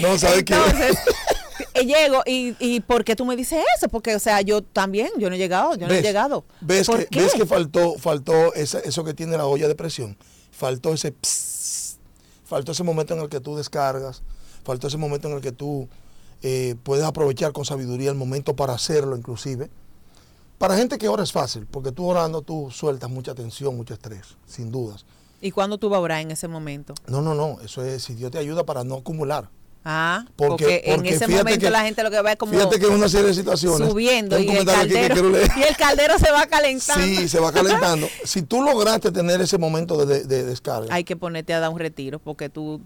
[0.00, 0.54] no, ¿sabes qué?
[0.54, 0.96] Entonces,
[1.74, 3.88] eh, llego y, y ¿por qué tú me dices eso?
[3.88, 6.44] Porque, o sea, yo también, yo no he llegado, yo no he llegado.
[6.60, 10.16] ¿Ves, que, ¿ves que faltó, faltó eso que tiene la olla de presión?
[10.52, 11.12] Faltó ese
[12.44, 14.22] faltó ese momento en el que tú descargas,
[14.62, 15.88] faltó ese momento en el que tú
[16.42, 19.68] eh, puedes aprovechar con sabiduría el momento para hacerlo inclusive.
[20.58, 24.36] Para gente que ora es fácil, porque tú orando tú sueltas mucha tensión, mucho estrés,
[24.46, 25.04] sin dudas.
[25.40, 26.94] ¿Y cuándo tú vas a orar en ese momento?
[27.07, 27.59] No, no, no.
[27.64, 29.48] Eso es si Dios te ayuda para no acumular.
[29.83, 33.09] Ah, porque, en ese momento la gente lo que va es como fíjate que una
[33.09, 37.03] serie de situaciones subiendo y el, caldero, y el caldero se va calentando.
[37.03, 38.07] Sí, se va calentando.
[38.24, 40.94] si tú lograste tener ese momento de, descarga.
[40.94, 42.83] Hay que ponerte a dar un retiro porque tú,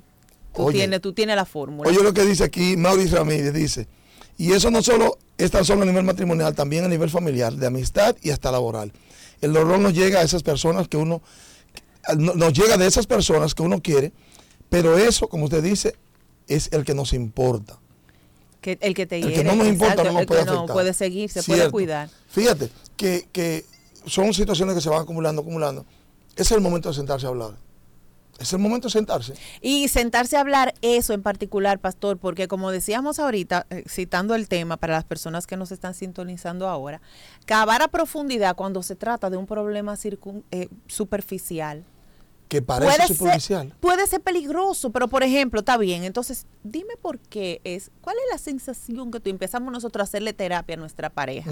[0.54, 1.90] tú, tienes, tú tienes la fórmula.
[1.90, 3.88] Oye lo que dice aquí Mauricio Ramírez, dice,
[4.38, 7.66] y eso no solo es tan solo a nivel matrimonial, también a nivel familiar, de
[7.66, 8.92] amistad y hasta laboral.
[9.40, 11.22] El dolor nos llega a esas personas que uno,
[12.16, 14.12] nos llega de esas personas que uno quiere,
[14.68, 15.96] pero eso, como usted dice,
[16.48, 17.78] es el que nos importa.
[18.60, 20.66] Que, el que te el que no nos importa no nos puede afectar.
[20.66, 22.08] No puede seguir, se puede cuidar.
[22.28, 23.64] Fíjate que, que
[24.06, 25.84] son situaciones que se van acumulando, acumulando.
[26.36, 27.52] Es el momento de sentarse a hablar.
[28.38, 29.34] Es el momento de sentarse.
[29.60, 34.48] Y sentarse a hablar eso en particular, pastor, porque como decíamos ahorita, eh, citando el
[34.48, 37.00] tema para las personas que nos están sintonizando ahora,
[37.46, 39.94] cavar a profundidad cuando se trata de un problema
[40.50, 41.84] eh, superficial
[42.48, 43.68] que parece puede superficial.
[43.68, 46.04] Ser, puede ser peligroso, pero por ejemplo, está bien.
[46.04, 50.32] Entonces, dime por qué es, ¿cuál es la sensación que tú empezamos nosotros a hacerle
[50.32, 51.50] terapia a nuestra pareja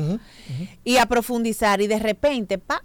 [0.85, 2.85] y a profundizar y de repente, pa,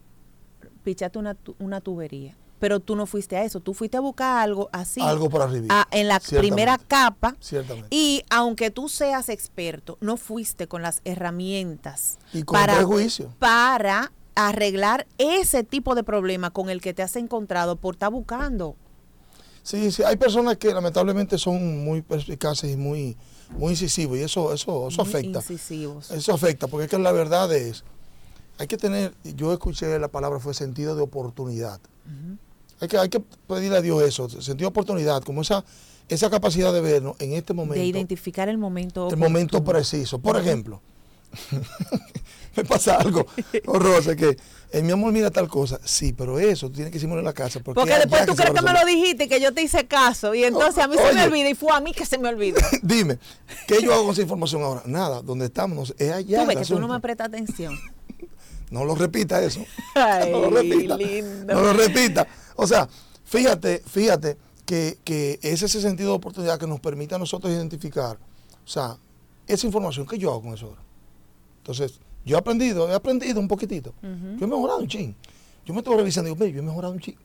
[0.84, 2.36] pichate una, una tubería?
[2.60, 5.00] Pero tú no fuiste a eso, tú fuiste a buscar algo así.
[5.02, 5.88] Algo por arriba.
[5.91, 7.36] en la primera capa.
[7.39, 7.88] Ciertamente.
[7.91, 12.17] Y aunque tú seas experto, no fuiste con las herramientas.
[12.34, 13.32] Y con para, prejuicio.
[13.38, 18.76] Para arreglar ese tipo de problema con el que te has encontrado por estar buscando.
[19.63, 23.17] Sí, sí, hay personas que lamentablemente son muy perspicaces y muy,
[23.58, 25.39] muy incisivos y eso, eso, eso afecta.
[25.39, 26.12] Incisivos.
[26.12, 27.84] Eso afecta, porque es que la verdad es,
[28.60, 31.82] hay que tener, yo escuché la palabra fue sentido de oportunidad.
[32.80, 35.65] hay, que, hay que pedirle a Dios eso, sentido de oportunidad, como esa,
[36.10, 37.80] esa capacidad de vernos en este momento.
[37.80, 39.10] De identificar el momento.
[39.10, 40.19] El momento preciso.
[40.19, 40.80] Por ejemplo,
[42.58, 43.26] me pasa algo
[43.67, 44.36] horroroso que
[44.72, 45.80] en mi amor mira tal cosa.
[45.84, 48.62] Sí pero eso tú tienes que decirme en la casa porque, después tú crees que
[48.62, 51.50] me lo dijiste que yo te hice caso y entonces a mí se me olvida
[51.50, 53.20] y fue a mí que se me olvidó dime
[53.67, 54.82] ¿qué yo hago con esa información ahora?
[54.86, 57.78] nada donde estamos es allá tú ves que tú no me prestas atención.
[58.70, 59.62] No lo repita eso.
[59.96, 60.98] No lo repita.
[61.46, 62.28] no lo repita.
[62.58, 62.89] O sea
[63.24, 68.17] fíjate fíjate que, que es ese sentido de oportunidad que nos permite a nosotros identificar
[68.17, 68.98] o sea
[69.46, 70.82] esa información ¿qué yo hago con eso ahora?
[71.67, 73.94] Entonces, yo he aprendido, he aprendido un poquitito.
[74.02, 75.16] Yo he mejorado un ching.
[75.66, 77.16] Yo me estoy revisando y digo, yo he mejorado un ching.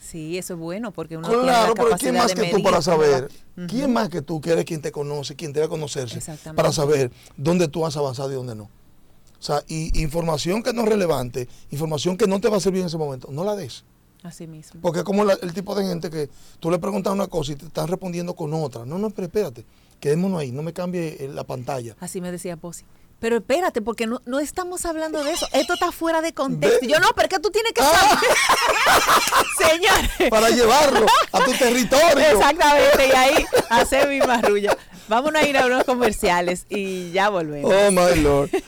[0.00, 2.80] Sí, eso es bueno porque uno claro, tiene la pero ¿quién más que tú para
[2.80, 3.30] saber?
[3.68, 6.20] ¿Quién más que tú que eres quien te conoce, quien debe conocerse
[6.54, 8.64] para saber dónde tú has avanzado y dónde no?
[8.64, 12.80] O sea, y información que no es relevante, información que no te va a servir
[12.82, 13.84] en ese momento, no la des.
[14.22, 14.80] Así mismo.
[14.82, 17.66] Porque es como el tipo de gente que tú le preguntas una cosa y te
[17.66, 18.84] están respondiendo con otra.
[18.84, 19.64] No, no, pero espérate,
[19.98, 21.96] quedémonos ahí, no me cambie la pantalla.
[22.00, 22.84] Así me decía Posi.
[23.20, 25.46] Pero espérate, porque no, no estamos hablando de eso.
[25.52, 26.86] Esto está fuera de contexto.
[26.86, 28.18] Yo no, pero es que tú tienes que saber.
[29.58, 30.30] Señor.
[30.30, 32.18] Para llevarlo a tu territorio.
[32.18, 34.76] Exactamente, y ahí hacer mi marrulla.
[35.06, 37.70] Vamos a ir a unos comerciales y ya volvemos.
[37.72, 38.50] Oh, my Lord.
[38.50, 38.62] que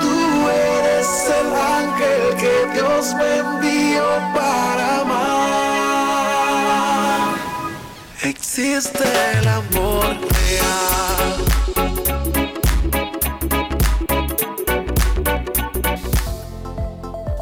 [0.00, 1.08] tú eres
[1.40, 5.27] el ángel que Dios me envió para amar.
[8.22, 9.04] Existe
[9.38, 10.16] el amor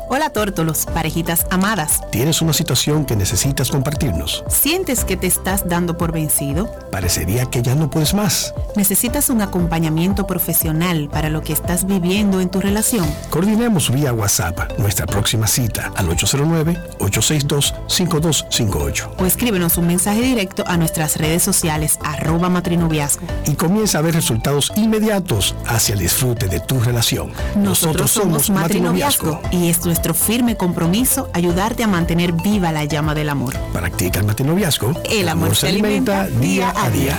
[0.08, 2.00] Hola tórtolos, parejitas amadas.
[2.12, 4.44] ¿Tienes una situación que necesitas compartirnos?
[4.48, 6.70] ¿Sientes que te estás dando por vencido?
[6.92, 8.54] Parecería que ya no puedes más.
[8.76, 13.04] ¿Necesitas un acompañamiento profesional para lo que estás viviendo en tu relación?
[13.30, 19.08] Coordinemos vía WhatsApp nuestra próxima cita al 809-862-5258.
[19.18, 23.26] O escríbenos un mensaje directo a nuestras redes sociales arroba matrinoviazgo.
[23.44, 27.32] Y comienza a ver resultados inmediatos hacia el disfrute de tu relación.
[27.56, 33.30] Nosotros, somos Matrinoviazgo y es nuestro firme compromiso ayudarte a mantener viva la llama del
[33.30, 33.54] amor.
[33.72, 34.92] Practica el matinoviazgo.
[35.08, 37.18] El amor, se alimenta día a día.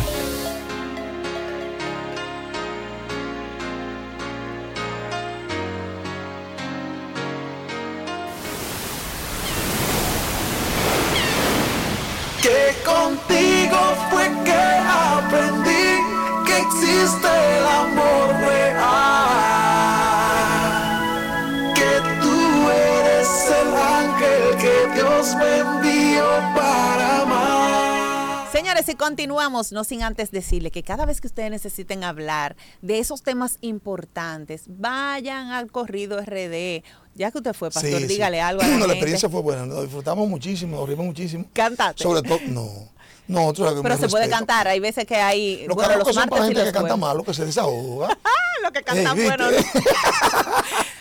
[29.50, 34.64] No sin antes decirle que cada vez que ustedes necesiten hablar de esos temas importantes,
[34.68, 36.84] vayan al corrido RD.
[37.16, 40.28] Ya que usted fue, pastor, dígale algo a la, la experiencia fue buena, nos disfrutamos
[40.30, 41.46] muchísimo, nos rimos muchísimo.
[41.54, 42.04] Cantate.
[42.04, 42.97] Sobre todo, no.
[43.28, 45.66] No, Pero se puede cantar, hay veces que hay.
[45.68, 48.18] Los bueno, los son para gente que canta malo, que se desahoga.
[48.64, 49.46] lo que canta bueno.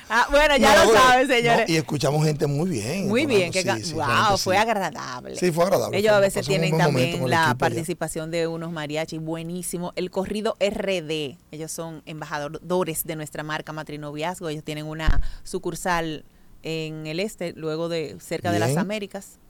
[0.09, 1.69] Ah, bueno, ya lo saben, señores.
[1.69, 3.09] y escuchamos gente muy bien.
[3.09, 5.35] Muy bien, que wow, fue agradable.
[5.35, 5.99] Sí, fue agradable.
[5.99, 9.93] Ellos a veces tienen también la participación de unos mariachis buenísimo.
[9.97, 14.49] El corrido RD, ellos son embajadores de nuestra marca Matrinoviazgo.
[14.49, 16.25] Ellos tienen una sucursal
[16.63, 19.41] en el este, luego de cerca de las Américas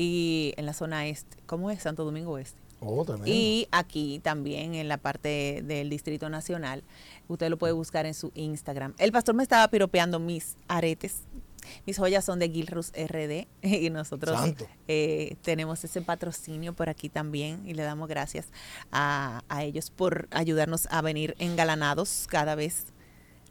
[0.00, 1.36] y en la zona este.
[1.44, 1.82] ¿Cómo es?
[1.82, 2.58] Santo Domingo Este.
[2.82, 6.82] Oh, y aquí también en la parte del Distrito Nacional.
[7.28, 8.94] Usted lo puede buscar en su Instagram.
[8.96, 11.24] El pastor me estaba piropeando mis aretes.
[11.84, 14.40] Mis joyas son de Gilrus RD y nosotros
[14.88, 18.46] eh, tenemos ese patrocinio por aquí también y le damos gracias
[18.90, 22.86] a, a ellos por ayudarnos a venir engalanados cada vez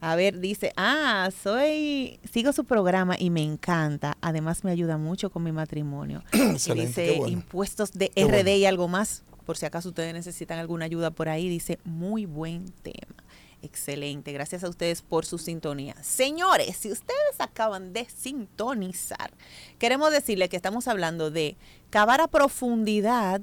[0.02, 4.18] a ver, dice, ah, soy, sigo su programa y me encanta.
[4.22, 6.24] Además me ayuda mucho con mi matrimonio.
[6.32, 9.24] dice impuestos de RD y algo más.
[9.46, 13.24] Por si acaso ustedes necesitan alguna ayuda por ahí, dice, muy buen tema.
[13.62, 15.96] Excelente, gracias a ustedes por su sintonía.
[16.02, 19.32] Señores, si ustedes acaban de sintonizar,
[19.80, 21.58] queremos decirles que estamos hablando de
[21.90, 23.42] cavar a profundidad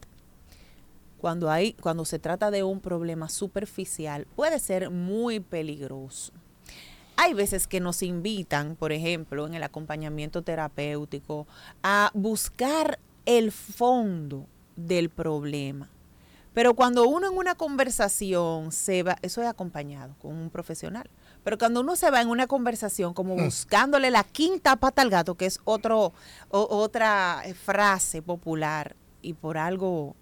[1.19, 6.33] cuando hay cuando se trata de un problema superficial puede ser muy peligroso.
[7.17, 11.47] Hay veces que nos invitan, por ejemplo, en el acompañamiento terapéutico,
[11.83, 15.89] a buscar el fondo del problema.
[16.57, 21.11] Pero cuando uno en una conversación se va, eso es acompañado con un profesional,
[21.45, 23.45] pero cuando uno se va en una conversación como mm.
[23.45, 26.15] buscándole la quinta pata al gato, que es otro,
[26.49, 30.17] otra frase popular, y por algo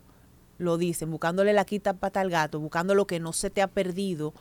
[0.58, 3.68] lo dicen, buscándole la quinta pata al gato, buscando lo que no se te ha
[3.68, 4.34] perdido,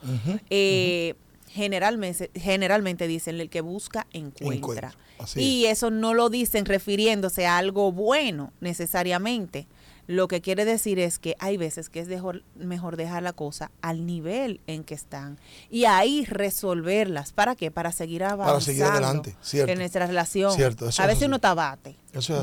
[0.50, 1.14] eh,
[1.54, 4.92] generalmente, generalmente dicen el que busca encuentra.
[5.36, 9.68] Y eso no lo dicen refiriéndose a algo bueno necesariamente.
[10.06, 12.08] Lo que quiere decir es que hay veces que es
[12.56, 15.38] mejor dejar la cosa al nivel en que están
[15.70, 17.32] y ahí resolverlas.
[17.32, 17.70] ¿Para qué?
[17.70, 18.52] Para seguir avanzando.
[18.52, 19.72] Para seguir adelante, cierto.
[19.72, 20.52] En nuestra relación.
[20.52, 21.96] Cierto, a veces uno está bate.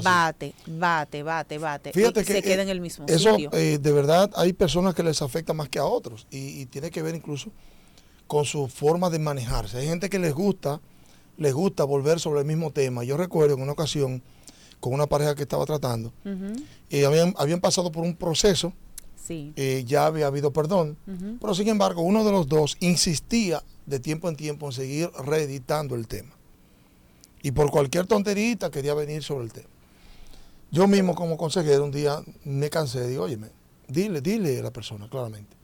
[0.04, 1.94] Bate, bate, bate, bate.
[1.94, 5.04] Fíjate y que se queda en el mismo eso, eh, de verdad, hay personas que
[5.04, 7.52] les afecta más que a otros y tiene que ver incluso
[8.32, 9.78] con su forma de manejarse.
[9.80, 10.80] Hay gente que les gusta,
[11.36, 13.04] les gusta volver sobre el mismo tema.
[13.04, 14.24] Yo recuerdo en una ocasión
[14.80, 16.14] con una pareja que estaba tratando,
[16.90, 18.72] y habían, habían pasado por un proceso,
[19.22, 19.52] sí.
[19.58, 20.96] Eh, ya había habido perdón,
[21.42, 25.96] pero sin embargo uno de los dos insistía de tiempo en tiempo en seguir reeditando
[25.96, 26.34] el tema.
[27.44, 29.70] Y por cualquier tonterita quería venir sobre el tema.
[30.72, 33.38] Yo mismo como consejero un día me cansé, digo, oye,
[33.90, 35.61] dile, dile a la persona claramente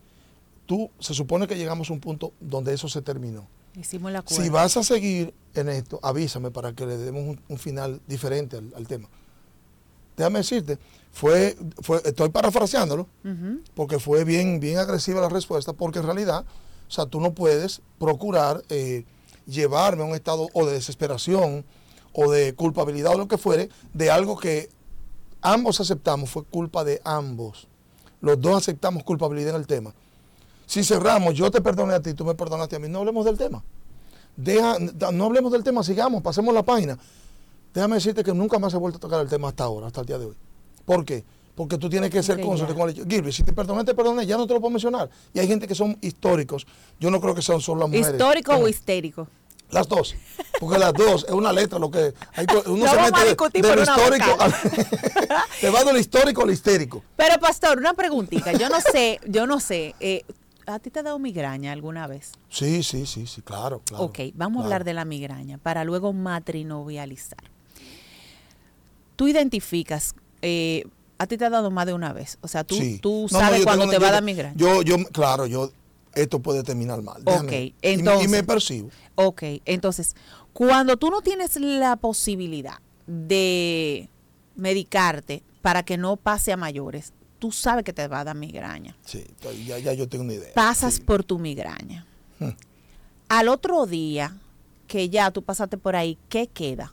[0.67, 3.47] tú, se supone que llegamos a un punto donde eso se terminó.
[3.75, 8.01] Hicimos la Si vas a seguir en esto, avísame para que le demos un, final
[8.08, 9.08] diferente al, tema.
[10.15, 10.77] Déjame decirte,
[11.12, 13.08] fue, fue estoy parafraseándolo,
[13.75, 16.43] porque fue bien, bien agresiva la respuesta, porque en realidad,
[16.88, 19.06] o sea, tú no puedes procurar eh,
[19.45, 21.65] llevarme a un estado o de desesperación
[22.13, 24.69] o de culpabilidad o lo que fuere, de algo que
[25.41, 27.67] ambos aceptamos, fue culpa de ambos.
[28.21, 29.93] Los dos aceptamos culpabilidad en el tema.
[30.67, 33.38] Si cerramos, yo te perdoné a ti, tú me perdonaste a mí, no hablemos del
[33.38, 33.63] tema.
[34.36, 34.77] Deja,
[35.13, 36.99] no hablemos del tema, sigamos, pasemos la página.
[37.73, 40.08] Déjame decirte que nunca más he vuelto a tocar el tema hasta ahora, hasta el
[40.08, 40.36] día de hoy.
[40.86, 41.23] ¿Por qué?
[41.56, 44.38] Porque tú tienes que ser consciente con el Gilby, si te perdoné, te perdoné, ya
[44.38, 45.10] no te lo puedo mencionar.
[45.34, 46.67] Y hay gente que son históricos.
[46.99, 48.12] Yo no creo que sean solo las mujeres.
[48.12, 49.27] ¿Histórico o histérico?
[49.71, 50.15] Las dos.
[50.60, 54.25] Porque las dos es una letra lo que hay, uno se mete de, lo histórico
[55.62, 57.03] te va de lo histórico al histérico.
[57.15, 58.53] Pero pastor, una preguntita.
[58.53, 59.95] Yo no sé, yo no sé.
[59.99, 60.23] Eh,
[60.67, 62.34] ¿A ti te ha dado migraña alguna vez?
[62.49, 63.82] Sí, sí, sí, sí, claro.
[63.86, 67.39] claro ok, vamos a hablar de la migraña para luego matrinovializar.
[69.15, 70.84] Tú identificas, eh,
[71.17, 72.38] a ti te ha dado más de una vez.
[72.41, 74.56] O sea, tú, tú sabes cuando te va a dar migraña.
[74.58, 75.71] Yo, yo, claro, yo,
[76.13, 77.21] esto puede terminar mal.
[77.25, 78.27] ok, entonces.
[78.27, 78.89] Y, me percibo.
[79.15, 80.17] Ok, entonces,
[80.51, 84.10] cuando tú no tienes la posibilidad de
[84.58, 88.95] medicarte para que no pase a mayores, tú sabes que te va a dar migraña.
[89.06, 89.26] Sí,
[89.65, 90.54] ya, ya yo tengo una idea.
[90.54, 92.06] Pasas por tu migraña.
[92.39, 92.52] Hmm.
[93.30, 94.36] Al otro día
[94.88, 96.91] que ya tú pasaste por ahí, ¿qué queda?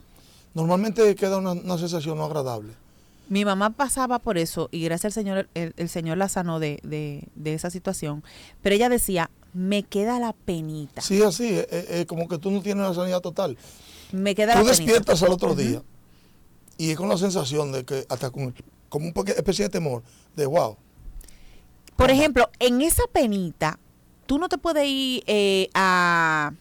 [0.53, 2.73] Normalmente queda una, sensación no agradable.
[3.27, 7.53] Mi mamá pasaba por eso y gracias al Señor, el, Señor la sanó de, de,
[7.53, 8.23] esa situación.
[8.61, 11.01] Pero ella decía, me queda la penita.
[11.01, 13.57] Sí, así, es, como que tú no tienes la sanidad total.
[14.11, 15.81] Me queda tú despiertas al otro día
[16.77, 18.53] y es con la sensación de que hasta con
[18.95, 20.03] como una especie de temor,
[20.35, 20.77] de wow.
[21.97, 23.77] Por ejemplo, en esa penita,
[24.25, 26.53] tú no te puedes ir eh, a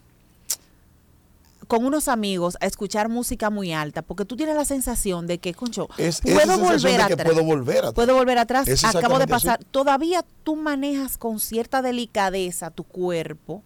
[1.66, 5.55] con unos amigos a escuchar música muy alta, porque tú tienes la sensación de que,
[5.55, 5.89] concho,
[6.22, 7.26] puedo volver atrás.
[7.26, 7.95] Puedo volver atrás.
[7.95, 8.85] Puedo volver atrás.
[8.85, 9.64] Acabo de pasar.
[9.70, 13.62] Todavía tú manejas con cierta delicadeza tu cuerpo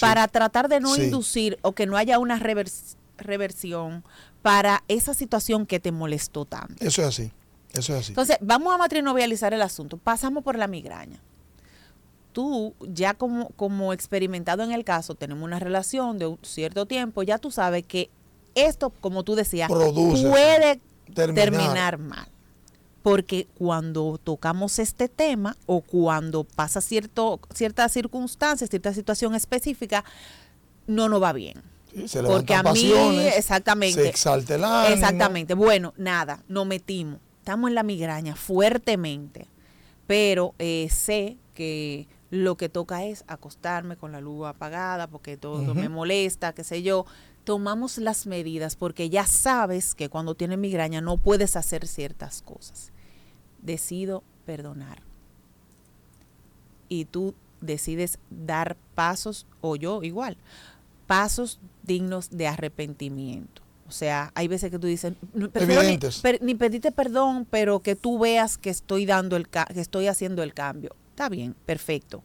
[0.00, 2.40] para tratar de no inducir o que no haya una
[3.18, 4.04] reversión
[4.42, 6.84] para esa situación que te molestó tanto.
[6.84, 7.32] Eso es así.
[7.76, 8.12] Eso es así.
[8.12, 9.96] Entonces, vamos a matrinovializar el asunto.
[9.96, 11.20] Pasamos por la migraña.
[12.32, 17.22] Tú, ya como, como experimentado en el caso, tenemos una relación de un cierto tiempo,
[17.22, 18.10] ya tú sabes que
[18.54, 20.80] esto, como tú decías, puede
[21.14, 22.28] terminar mal
[23.06, 30.04] porque cuando tocamos este tema o cuando pasa cierto, cierta circunstancia, cierta situación específica,
[30.88, 31.62] no nos va bien.
[32.08, 32.92] se porque a mí,
[33.36, 34.02] exactamente.
[34.02, 34.92] Se exalta el ánimo.
[34.92, 35.54] Exactamente.
[35.54, 37.20] Bueno, nada, nos metimos.
[37.46, 39.46] Estamos en la migraña fuertemente,
[40.08, 45.72] pero eh, sé que lo que toca es acostarme con la luz apagada porque todo
[45.72, 47.06] me molesta, qué sé yo.
[47.44, 52.90] Tomamos las medidas porque ya sabes que cuando tienes migraña no puedes hacer ciertas cosas
[53.62, 55.04] decido perdonar.
[56.88, 60.36] Y tú decides dar pasos, o yo igual,
[61.06, 63.65] pasos dignos de arrepentimiento.
[63.88, 65.46] O sea, hay veces que tú dices, ni,
[66.40, 70.54] ni, pediste perdón, pero que tú veas que estoy dando el que estoy haciendo el
[70.54, 70.96] cambio.
[71.10, 72.22] Está bien, perfecto.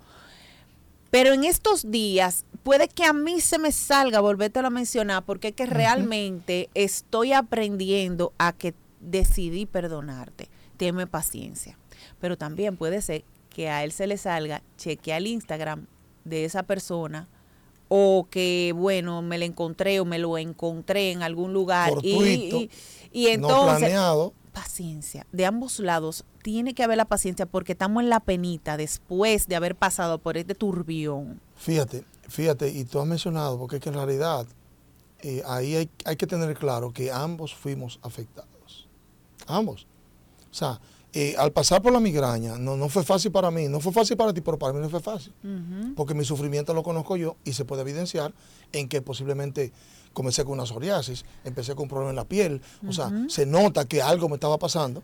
[1.11, 5.49] Pero en estos días puede que a mí se me salga volverte a mencionar porque
[5.49, 10.49] es que realmente estoy aprendiendo a que decidí perdonarte
[10.81, 11.77] teme paciencia.
[12.19, 15.85] Pero también puede ser que a él se le salga, chequear el Instagram
[16.23, 17.27] de esa persona
[17.93, 21.91] o que, bueno, me lo encontré o me lo encontré en algún lugar.
[22.01, 22.69] y,
[23.11, 23.93] y, entonces,
[24.53, 25.27] paciencia.
[25.33, 29.57] De ambos lados tiene que haber la paciencia porque estamos en la penita después de
[29.57, 31.41] haber pasado por este turbión.
[31.57, 34.47] Fíjate, fíjate, y tú has mencionado, porque es que en realidad
[35.19, 38.87] eh, ahí hay, hay que tener claro que ambos fuimos afectados.
[39.47, 39.85] Ambos.
[40.49, 40.79] O sea,
[41.13, 44.15] eh, al pasar por la migraña, no, no fue fácil para mí, no fue fácil
[44.15, 45.33] para ti, pero para mí no fue fácil.
[45.95, 48.33] Porque mi sufrimiento lo conozco yo y se puede evidenciar
[48.71, 49.73] en que posiblemente
[50.13, 52.61] comencé con una psoriasis, empecé con un problema en la piel.
[52.87, 55.03] O sea, se nota que algo me estaba pasando,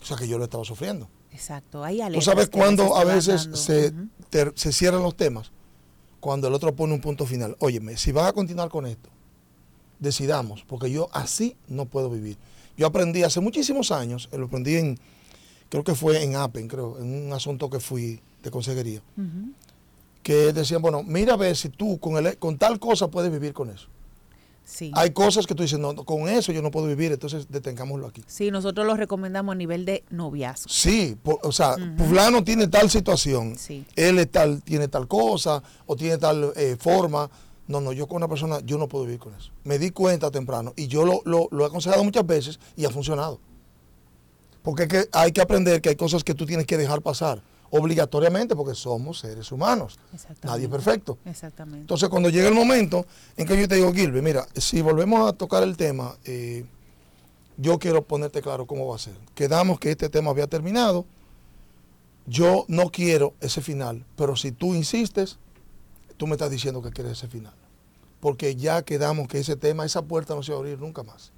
[0.00, 1.08] o sea, que yo lo estaba sufriendo.
[1.32, 3.92] Exacto, hay Tú sabes cuando a veces se,
[4.54, 5.52] se cierran los temas,
[6.20, 7.56] cuando el otro pone un punto final.
[7.58, 9.10] Óyeme, si vas a continuar con esto,
[9.98, 12.38] decidamos, porque yo así no puedo vivir.
[12.76, 14.98] Yo aprendí hace muchísimos años, lo aprendí en,
[15.72, 19.00] creo que fue en Appen, creo, en un asunto que fui de consejería,
[20.22, 23.54] que decían, bueno, mira a ver si tú con, el, con tal cosa puedes vivir
[23.54, 23.88] con eso.
[24.64, 24.92] Sí.
[24.94, 28.22] Hay cosas que tú dices, no, con eso yo no puedo vivir, entonces detengámoslo aquí.
[28.26, 30.68] Sí, nosotros lo recomendamos a nivel de noviazgo.
[30.68, 33.56] Sí, o sea, fulano tiene tal situación,
[33.96, 37.30] él tal, tiene tal cosa o tiene tal eh, forma,
[37.66, 39.52] no, no, yo con una persona, yo no puedo vivir con eso.
[39.64, 43.40] Me di cuenta temprano y yo lo, he aconsejado muchas veces y ha funcionado.
[44.62, 48.54] Porque que hay que aprender que hay cosas que tú tienes que dejar pasar obligatoriamente
[48.54, 49.98] porque somos seres humanos.
[50.42, 51.18] Nadie es perfecto.
[51.24, 51.80] Exactamente.
[51.80, 53.06] Entonces, cuando llega el momento
[53.36, 56.66] en que yo te digo, Gilbert, mira, si volvemos a tocar el tema, eh,
[57.56, 59.14] yo quiero ponerte claro cómo va a ser.
[59.34, 61.06] Quedamos que este tema había terminado.
[62.26, 65.38] Yo no quiero ese final, pero si tú insistes,
[66.18, 67.54] tú me estás diciendo que quieres ese final
[68.22, 71.32] porque ya quedamos que ese tema, esa puerta no se va a abrir nunca más.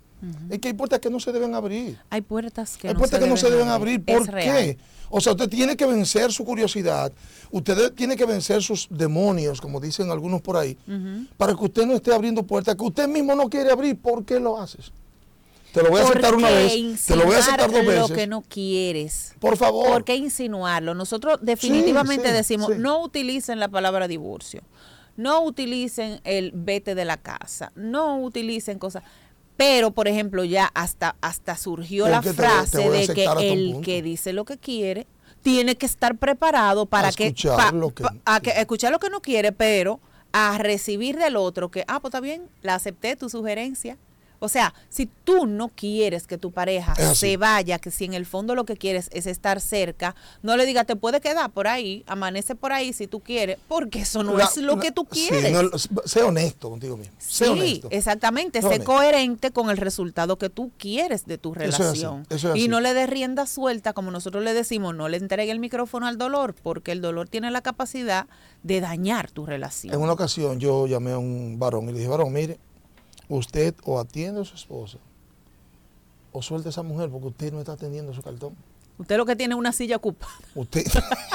[0.51, 1.99] Es que hay puertas que no se deben abrir.
[2.11, 4.05] Hay puertas que, hay puertas que no se deben abrir.
[4.05, 4.79] ¿Por qué?
[5.11, 7.13] O sea, usted tiene que vencer su curiosidad,
[7.51, 10.77] usted tiene que vencer sus demonios, como dicen algunos por ahí,
[11.37, 13.97] para que usted no esté abriendo puertas que usted mismo no quiere abrir.
[13.97, 14.93] ¿Por qué lo haces?
[15.73, 18.09] Te lo voy a aceptar una vez, te lo voy a aceptar dos veces.
[18.09, 19.35] lo que no quieres.
[19.41, 19.89] Por favor.
[19.89, 20.95] ¿Por qué insinuarlo?
[20.95, 24.63] Nosotros definitivamente decimos, no utilicen la palabra divorcio
[25.17, 29.05] no utilicen el vete de la casa, no utilicen cosas.
[29.57, 34.45] Pero, por ejemplo, ya hasta, hasta surgió la frase de que el que dice lo
[34.45, 35.07] que quiere
[35.43, 37.35] tiene que estar preparado para que,
[38.25, 40.01] a que escuchar lo que no quiere, pero
[40.33, 43.97] a recibir del otro que, ah, pues está bien, la acepté tu sugerencia.
[44.45, 48.27] O sea, si tú no quieres que tu pareja se vaya, que si en el
[48.27, 52.05] fondo lo que quieres es estar cerca, no le digas, te puede quedar por ahí,
[52.07, 55.89] amanece por ahí si tú quieres, porque eso no es lo que tú quieres.
[56.05, 57.15] sé honesto contigo mismo.
[57.19, 58.61] sí, exactamente.
[58.61, 62.27] Sé, coherente con el resultado que tú quieres de tu relación.
[62.55, 66.07] y no le des rienda suelta, como nosotros le decimos, no le entregue el micrófono
[66.07, 68.27] al dolor, porque el dolor tiene la capacidad
[68.63, 69.95] de dañar tu relación.
[69.95, 72.59] En una ocasión yo llamé a un varón y le dije, varón, mire,
[73.29, 74.99] usted o atiende a su esposa
[76.33, 78.57] o suelta a esa mujer porque usted no está atendiendo su cartón.
[78.99, 80.33] Usted lo que tiene es una silla ocupada.
[80.55, 80.85] Usted.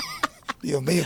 [0.62, 1.06] Dios mío.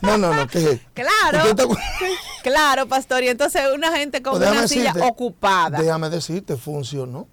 [0.00, 0.46] no, no, no.
[0.48, 1.54] ¿qué Claro.
[2.42, 3.22] claro, pastor.
[3.22, 5.78] Y entonces una gente con pues una silla ocupada.
[5.78, 7.28] Déjame decirte, funcionó.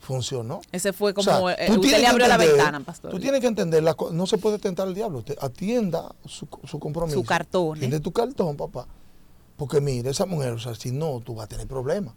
[0.00, 0.60] Funcionó.
[0.70, 1.48] Ese fue como.
[1.48, 3.10] Eh, usted le abrió la ventana, pastor.
[3.10, 5.20] Tú tienes que entender, no se puede tentar al diablo.
[5.20, 7.18] Usted atienda su, su compromiso.
[7.18, 7.76] Su cartón.
[7.76, 8.86] Atiende tu cartón, papá
[9.56, 12.14] Porque mire, esa mujer, o sea, si no, tú vas a tener problemas.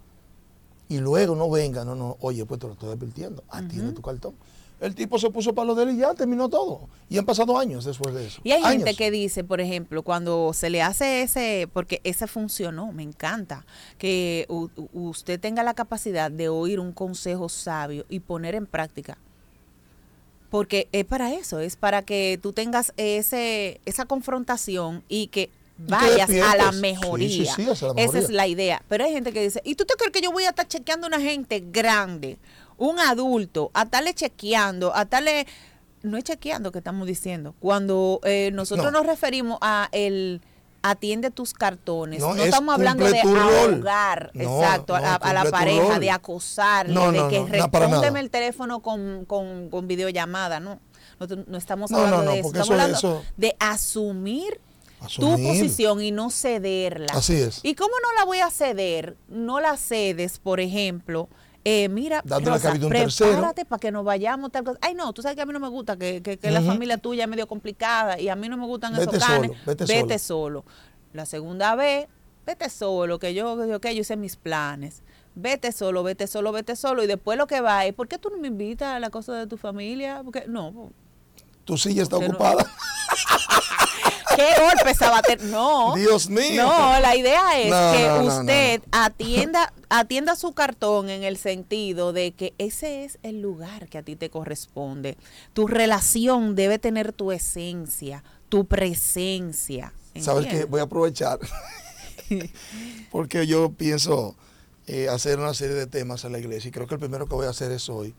[0.88, 4.34] Y luego no venga, no, no, oye, pues te lo estoy advirtiendo, atiende tu cartón.
[4.78, 6.88] El tipo se puso para lo de él y ya terminó todo.
[7.08, 8.42] Y han pasado años después de eso.
[8.44, 12.92] Y hay gente que dice, por ejemplo, cuando se le hace ese, porque ese funcionó,
[12.92, 13.64] me encanta,
[13.96, 14.46] que
[14.92, 19.16] usted tenga la capacidad de oír un consejo sabio y poner en práctica.
[20.50, 26.30] Porque es para eso, es para que tú tengas ese, esa confrontación y que vayas
[26.30, 27.54] a la mejoría.
[27.96, 28.82] Esa es la idea.
[28.88, 31.06] Pero hay gente que dice, ¿y tú te crees que yo voy a estar chequeando
[31.06, 32.38] a una gente grande,
[32.76, 35.46] un adulto, a estarle chequeando, a estarle...
[36.02, 37.54] No es chequeando que estamos diciendo.
[37.58, 40.40] Cuando eh, nosotros nos referimos a el
[40.82, 42.20] atiende tus cartones.
[42.20, 48.30] No, estamos hablando de ahogar, exacto, a, la pareja, de acosarle, de que respóndeme el
[48.30, 50.78] teléfono con, con, con videollamada, ¿no?
[51.18, 54.60] No, estamos hablando de eso, estamos hablando de asumir
[55.18, 57.12] tu posición y no cederla.
[57.12, 57.60] Así es.
[57.62, 59.16] ¿Y cómo no la voy a ceder?
[59.28, 61.28] No la cedes, por ejemplo,
[61.68, 64.78] eh, mira, Rosa, prepárate para que nos vayamos tal cosa.
[64.80, 67.24] Ay, no, tú sabes que a mí no me gusta, que, que, la familia tuya
[67.24, 69.50] es medio complicada y a mí no me gustan esos canes.
[69.64, 70.64] vete, solo.
[71.12, 72.06] La segunda vez,
[72.46, 75.02] vete solo, que yo, que yo hice mis planes.
[75.34, 77.02] Vete solo, vete solo, vete solo.
[77.02, 79.32] Y después lo que va es, ¿por qué tú no me invitas a la cosa
[79.32, 80.20] de tu familia?
[80.22, 80.92] Porque, no.
[81.64, 82.64] Tu silla está ocupada.
[84.36, 85.44] ¿Qué golpe se va a tener?
[85.46, 85.94] No.
[85.94, 86.62] Dios mío.
[86.62, 92.54] No, la idea es que usted atienda, atienda su cartón en el sentido de que
[92.58, 95.16] ese es el lugar que a ti te corresponde.
[95.52, 99.92] Tu relación debe tener tu esencia, tu presencia.
[100.20, 100.64] ¿Sabes qué?
[100.64, 101.38] Voy a aprovechar.
[103.10, 104.36] porque yo pienso
[104.86, 107.34] eh, hacer una serie de temas en la iglesia y creo que el primero que
[107.34, 108.14] voy a hacer es hoy.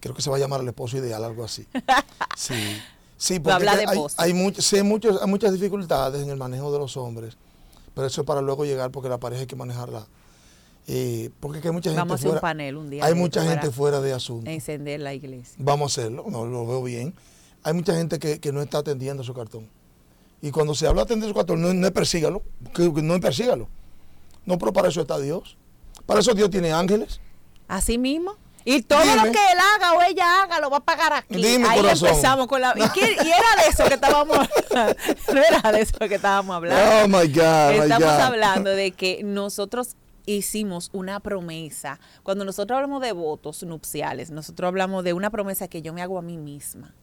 [0.00, 1.66] Creo que se va a llamar el esposo ideal, algo así.
[2.36, 2.54] Sí.
[3.22, 7.36] Sí, porque hay, hay, muchas dificultades en el manejo de los hombres,
[7.94, 10.08] pero eso es para luego llegar porque la pareja hay que manejarla.
[10.88, 13.04] Eh, porque hay mucha gente Vamos a hacer un panel un día.
[13.04, 14.50] Hay mucha gente fuera de asunto.
[14.50, 15.54] Encender la iglesia.
[15.60, 17.14] Vamos a hacerlo, no lo veo bien.
[17.62, 19.68] Hay mucha gente que, no está atendiendo su cartón.
[20.40, 22.42] Y cuando se habla de atender su cartón, no, no es persígalo,
[22.74, 23.68] que, no es persígalo.
[24.46, 25.56] No, pero para eso está Dios.
[26.06, 27.20] Para eso Dios tiene ángeles.
[27.68, 28.41] Así mismo.
[28.64, 31.44] Y todo lo que él haga o ella haga lo va a pagar aquí.
[31.44, 32.74] Ahí empezamos con la.
[32.76, 34.96] ¿Y, era de eso que estábamos hablando.
[35.32, 37.04] No era de eso que estábamos hablando.
[37.04, 37.82] Oh my God.
[37.82, 39.96] Estamos hablando de que nosotros
[40.26, 41.98] hicimos una promesa.
[42.22, 46.18] Cuando nosotros hablamos de votos nupciales, nosotros hablamos de una promesa que yo me hago
[46.18, 46.94] a mí misma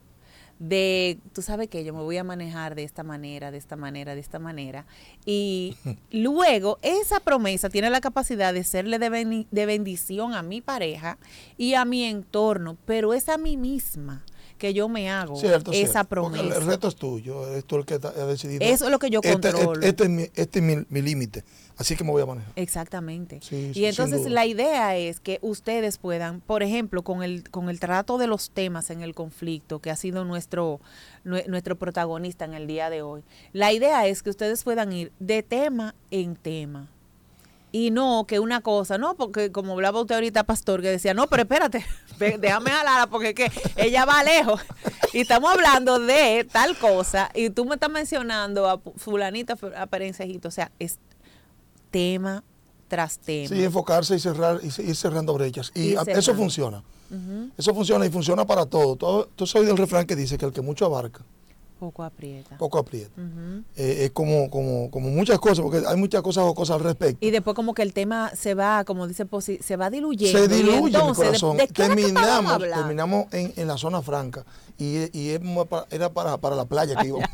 [0.60, 4.14] de, tú sabes que yo me voy a manejar de esta manera, de esta manera,
[4.14, 4.86] de esta manera.
[5.26, 5.76] Y
[6.12, 11.18] luego esa promesa tiene la capacidad de serle de, de bendición a mi pareja
[11.58, 14.24] y a mi entorno, pero es a mí misma
[14.60, 15.42] que yo me hago
[15.72, 16.44] esa promesa.
[16.44, 18.64] el reto es tuyo, es tú el que ha decidido.
[18.64, 19.82] Eso es lo que yo este, este, controlo.
[19.82, 21.44] Este, es mi, este mi, límite,
[21.78, 22.52] así que me voy a manejar.
[22.56, 23.40] Exactamente.
[23.50, 28.20] y entonces la idea es que ustedes puedan, por ejemplo, con el, con el trato
[28.20, 30.80] de los temas en el conflicto, que ha sido nuestro,
[31.24, 35.42] nuestro protagonista en el día de hoy, la idea es que ustedes puedan ir de
[35.42, 36.90] tema en tema
[37.72, 41.28] y no que una cosa, no, porque como hablaba usted ahorita, pastor, que decía, no,
[41.28, 41.86] pero espérate,
[42.40, 44.62] déjame jalarla porque que ella va lejos.
[45.14, 50.48] Y estamos hablando de tal cosa y tú me estás mencionando a fulanita, a Perencejito,
[50.48, 51.00] o sea, es
[51.92, 52.44] tema
[52.88, 53.48] tras tema.
[53.48, 55.72] Sí, enfocarse y cerrar y ir cerrando brechas.
[55.76, 56.84] Y, eso funciona.
[57.58, 58.96] Eso funciona y funciona para todo.
[58.96, 59.30] todo.
[59.36, 61.24] Tú sabes del refrán que dice que el que mucho abarca,
[61.80, 62.58] poco aprieta.
[62.58, 63.10] Poco aprieta.
[63.76, 67.26] Eh, es como, como, como muchas cosas, porque hay muchas cosas o cosas al respecto.
[67.26, 69.26] Y después como que el tema se va, como dice
[69.62, 70.38] se va diluyendo.
[70.38, 71.58] Se diluye, mi corazón.
[71.74, 74.46] terminamos terminamos en, en, la zona franca
[74.78, 75.40] y, y
[75.90, 77.30] era para, para la playa que íbamos.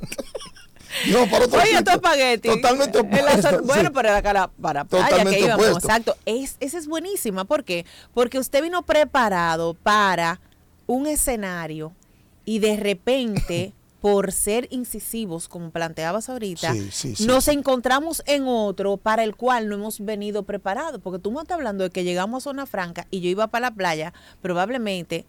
[1.12, 2.50] No, para otro Oye, espagueti.
[2.50, 3.64] Totalmente opuesto.
[3.64, 5.70] Bueno, pero era para, para playa que íbamos.
[5.70, 6.16] Exacto.
[6.26, 7.46] Es, esa es buenísima.
[7.46, 7.86] ¿Por qué?
[8.14, 10.40] Porque usted vino preparado para
[10.86, 11.94] un escenario
[12.46, 13.74] y de repente
[14.06, 16.76] por ser incisivos, como planteabas ahorita,
[17.22, 21.02] nos encontramos en otro para el cual no hemos venido preparados.
[21.02, 23.70] Porque tú me estás hablando de que llegamos a Zona Franca y yo iba para
[23.70, 25.26] la playa, probablemente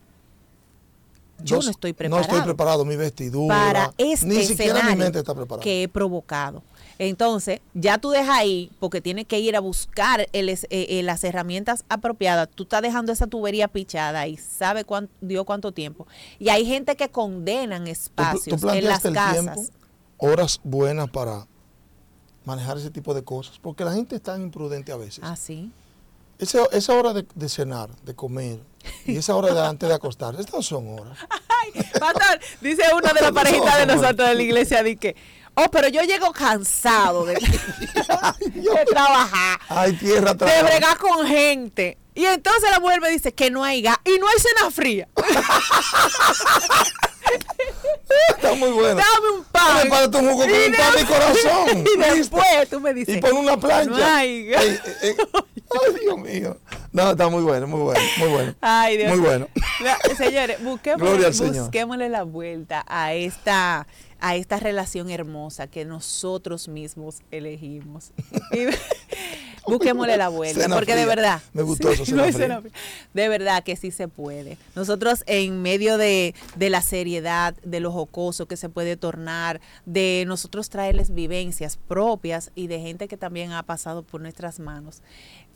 [1.43, 2.29] yo no estoy preparado.
[2.29, 3.57] No estoy preparado, mi vestidura.
[3.57, 5.65] Para este ni siquiera mi mente está preparada.
[5.65, 6.63] que he provocado.
[6.99, 11.25] Entonces, ya tú dejas ahí, porque tienes que ir a buscar el, eh, eh, las
[11.25, 12.49] herramientas apropiadas.
[12.55, 16.07] Tú estás dejando esa tubería pichada y sabe cuánto, dio cuánto tiempo.
[16.39, 19.73] Y hay gente que condenan espacios en las casas.
[20.17, 21.47] horas buenas para
[22.47, 25.21] manejar ese tipo de cosas, porque la gente es tan imprudente a veces.
[25.23, 25.71] Ah, sí.
[26.39, 28.61] Esa, esa hora de, cenar, de comer,
[29.07, 31.19] y esa hora de antes de acostarse, estas son horas.
[31.65, 35.17] Ay, pastor, dice una de las parejitas de nosotros de la iglesia, que
[35.59, 37.35] Oh, pero yo llego cansado de,
[38.87, 39.59] trabajar.
[39.71, 41.97] Hay tierra De bregar con gente.
[42.15, 45.09] Y entonces la mujer me dice que no hay gas y no hay cena fría.
[48.37, 49.01] Está muy bueno.
[49.01, 49.89] Dame un pan.
[49.89, 51.85] Para tu jugo con un pan de corazón.
[51.95, 53.17] Y después tú me dices.
[53.17, 53.91] Y pon una plancha.
[53.91, 54.63] No hay gas.
[54.63, 56.59] Ay, Dios mío.
[56.93, 58.55] No, está muy bueno, muy bueno, muy bueno.
[58.61, 59.49] Ay, Dios Muy bueno.
[60.17, 63.87] Señores, busquémosle la vuelta a esta
[64.21, 68.13] a esta relación hermosa que nosotros mismos elegimos.
[69.67, 71.43] busquémosle la vuelta, porque de verdad.
[71.53, 72.05] Me gustó eso.
[73.15, 74.59] de verdad que sí se puede.
[74.75, 80.25] Nosotros en medio de, de, la seriedad, de lo jocoso que se puede tornar, de
[80.27, 85.03] nosotros traerles vivencias propias y de gente que también ha pasado por nuestras manos,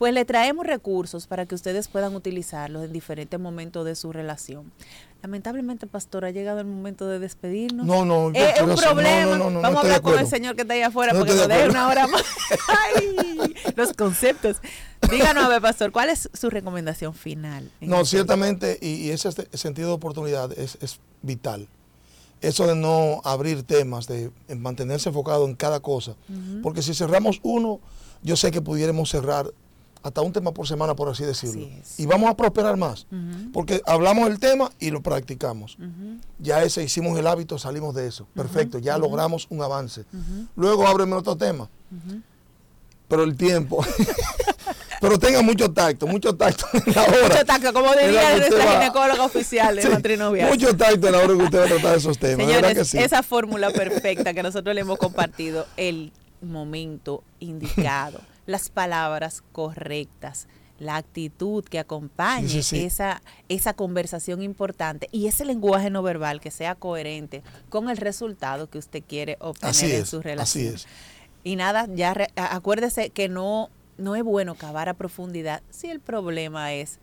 [0.01, 4.72] pues le traemos recursos para que ustedes puedan utilizarlos en diferentes momentos de su relación.
[5.20, 7.84] Lamentablemente, pastor, ha llegado el momento de despedirnos.
[7.84, 9.36] No, no, es un problema.
[9.36, 12.07] Vamos a hablar con el señor que está ahí afuera porque nos deje una hora
[12.07, 12.22] más.
[12.96, 13.14] Ay,
[13.76, 14.57] los conceptos.
[15.11, 17.70] Díganos, a ver, pastor, ¿cuál es su recomendación final?
[17.82, 20.78] No, ciertamente, y, ese sentido de oportunidad es,
[21.20, 21.68] vital.
[22.40, 26.16] Eso de no abrir temas, de mantenerse enfocado en cada cosa.
[26.62, 27.80] Porque si cerramos uno,
[28.22, 29.53] yo sé que pudiéramos cerrar
[30.03, 31.68] hasta un tema por semana, por así decirlo.
[31.98, 33.07] y vamos a prosperar más,
[33.53, 35.76] porque hablamos del tema y lo practicamos.
[36.38, 38.26] Ya ese hicimos el hábito, salimos de eso.
[38.34, 40.05] Perfecto, ya logramos un avance.
[40.57, 41.68] Luego ábreme otro tema.
[43.09, 43.84] Pero el tiempo.
[45.01, 47.28] pero tenga mucho tacto, mucho tacto en la hora.
[47.28, 49.88] Mucho tacto, como diría nuestra ginecóloga oficial de sí,
[50.48, 52.46] Mucho tacto en la hora que usted va a tratar esos temas.
[52.46, 58.20] Señores, esa fórmula perfecta que nosotros le hemos compartido, el momento indicado
[58.51, 60.48] las palabras correctas,
[60.78, 66.74] la actitud que acompañe Esa, esa conversación importante y ese lenguaje no verbal que sea
[66.74, 70.74] coherente con el resultado que usted quiere obtener en su relación.
[70.74, 70.86] Así es.
[71.44, 76.72] Y nada, ya acuérdese que no, no es bueno cavar a profundidad si el problema
[76.72, 76.98] es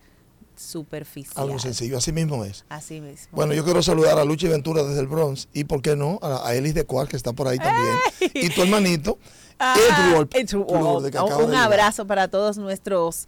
[0.56, 1.46] superficial.
[1.46, 2.66] Algo sencillo, así mismo es.
[2.70, 3.30] Así mismo.
[3.32, 6.20] Bueno, yo quiero saludar a Luchi Ventura desde el Bronx y, ¿por qué no?
[6.22, 7.96] A, Elis de Cuar, que está por ahí también.
[8.34, 9.20] Y tu hermanito,
[11.46, 13.28] un abrazo para todos nuestros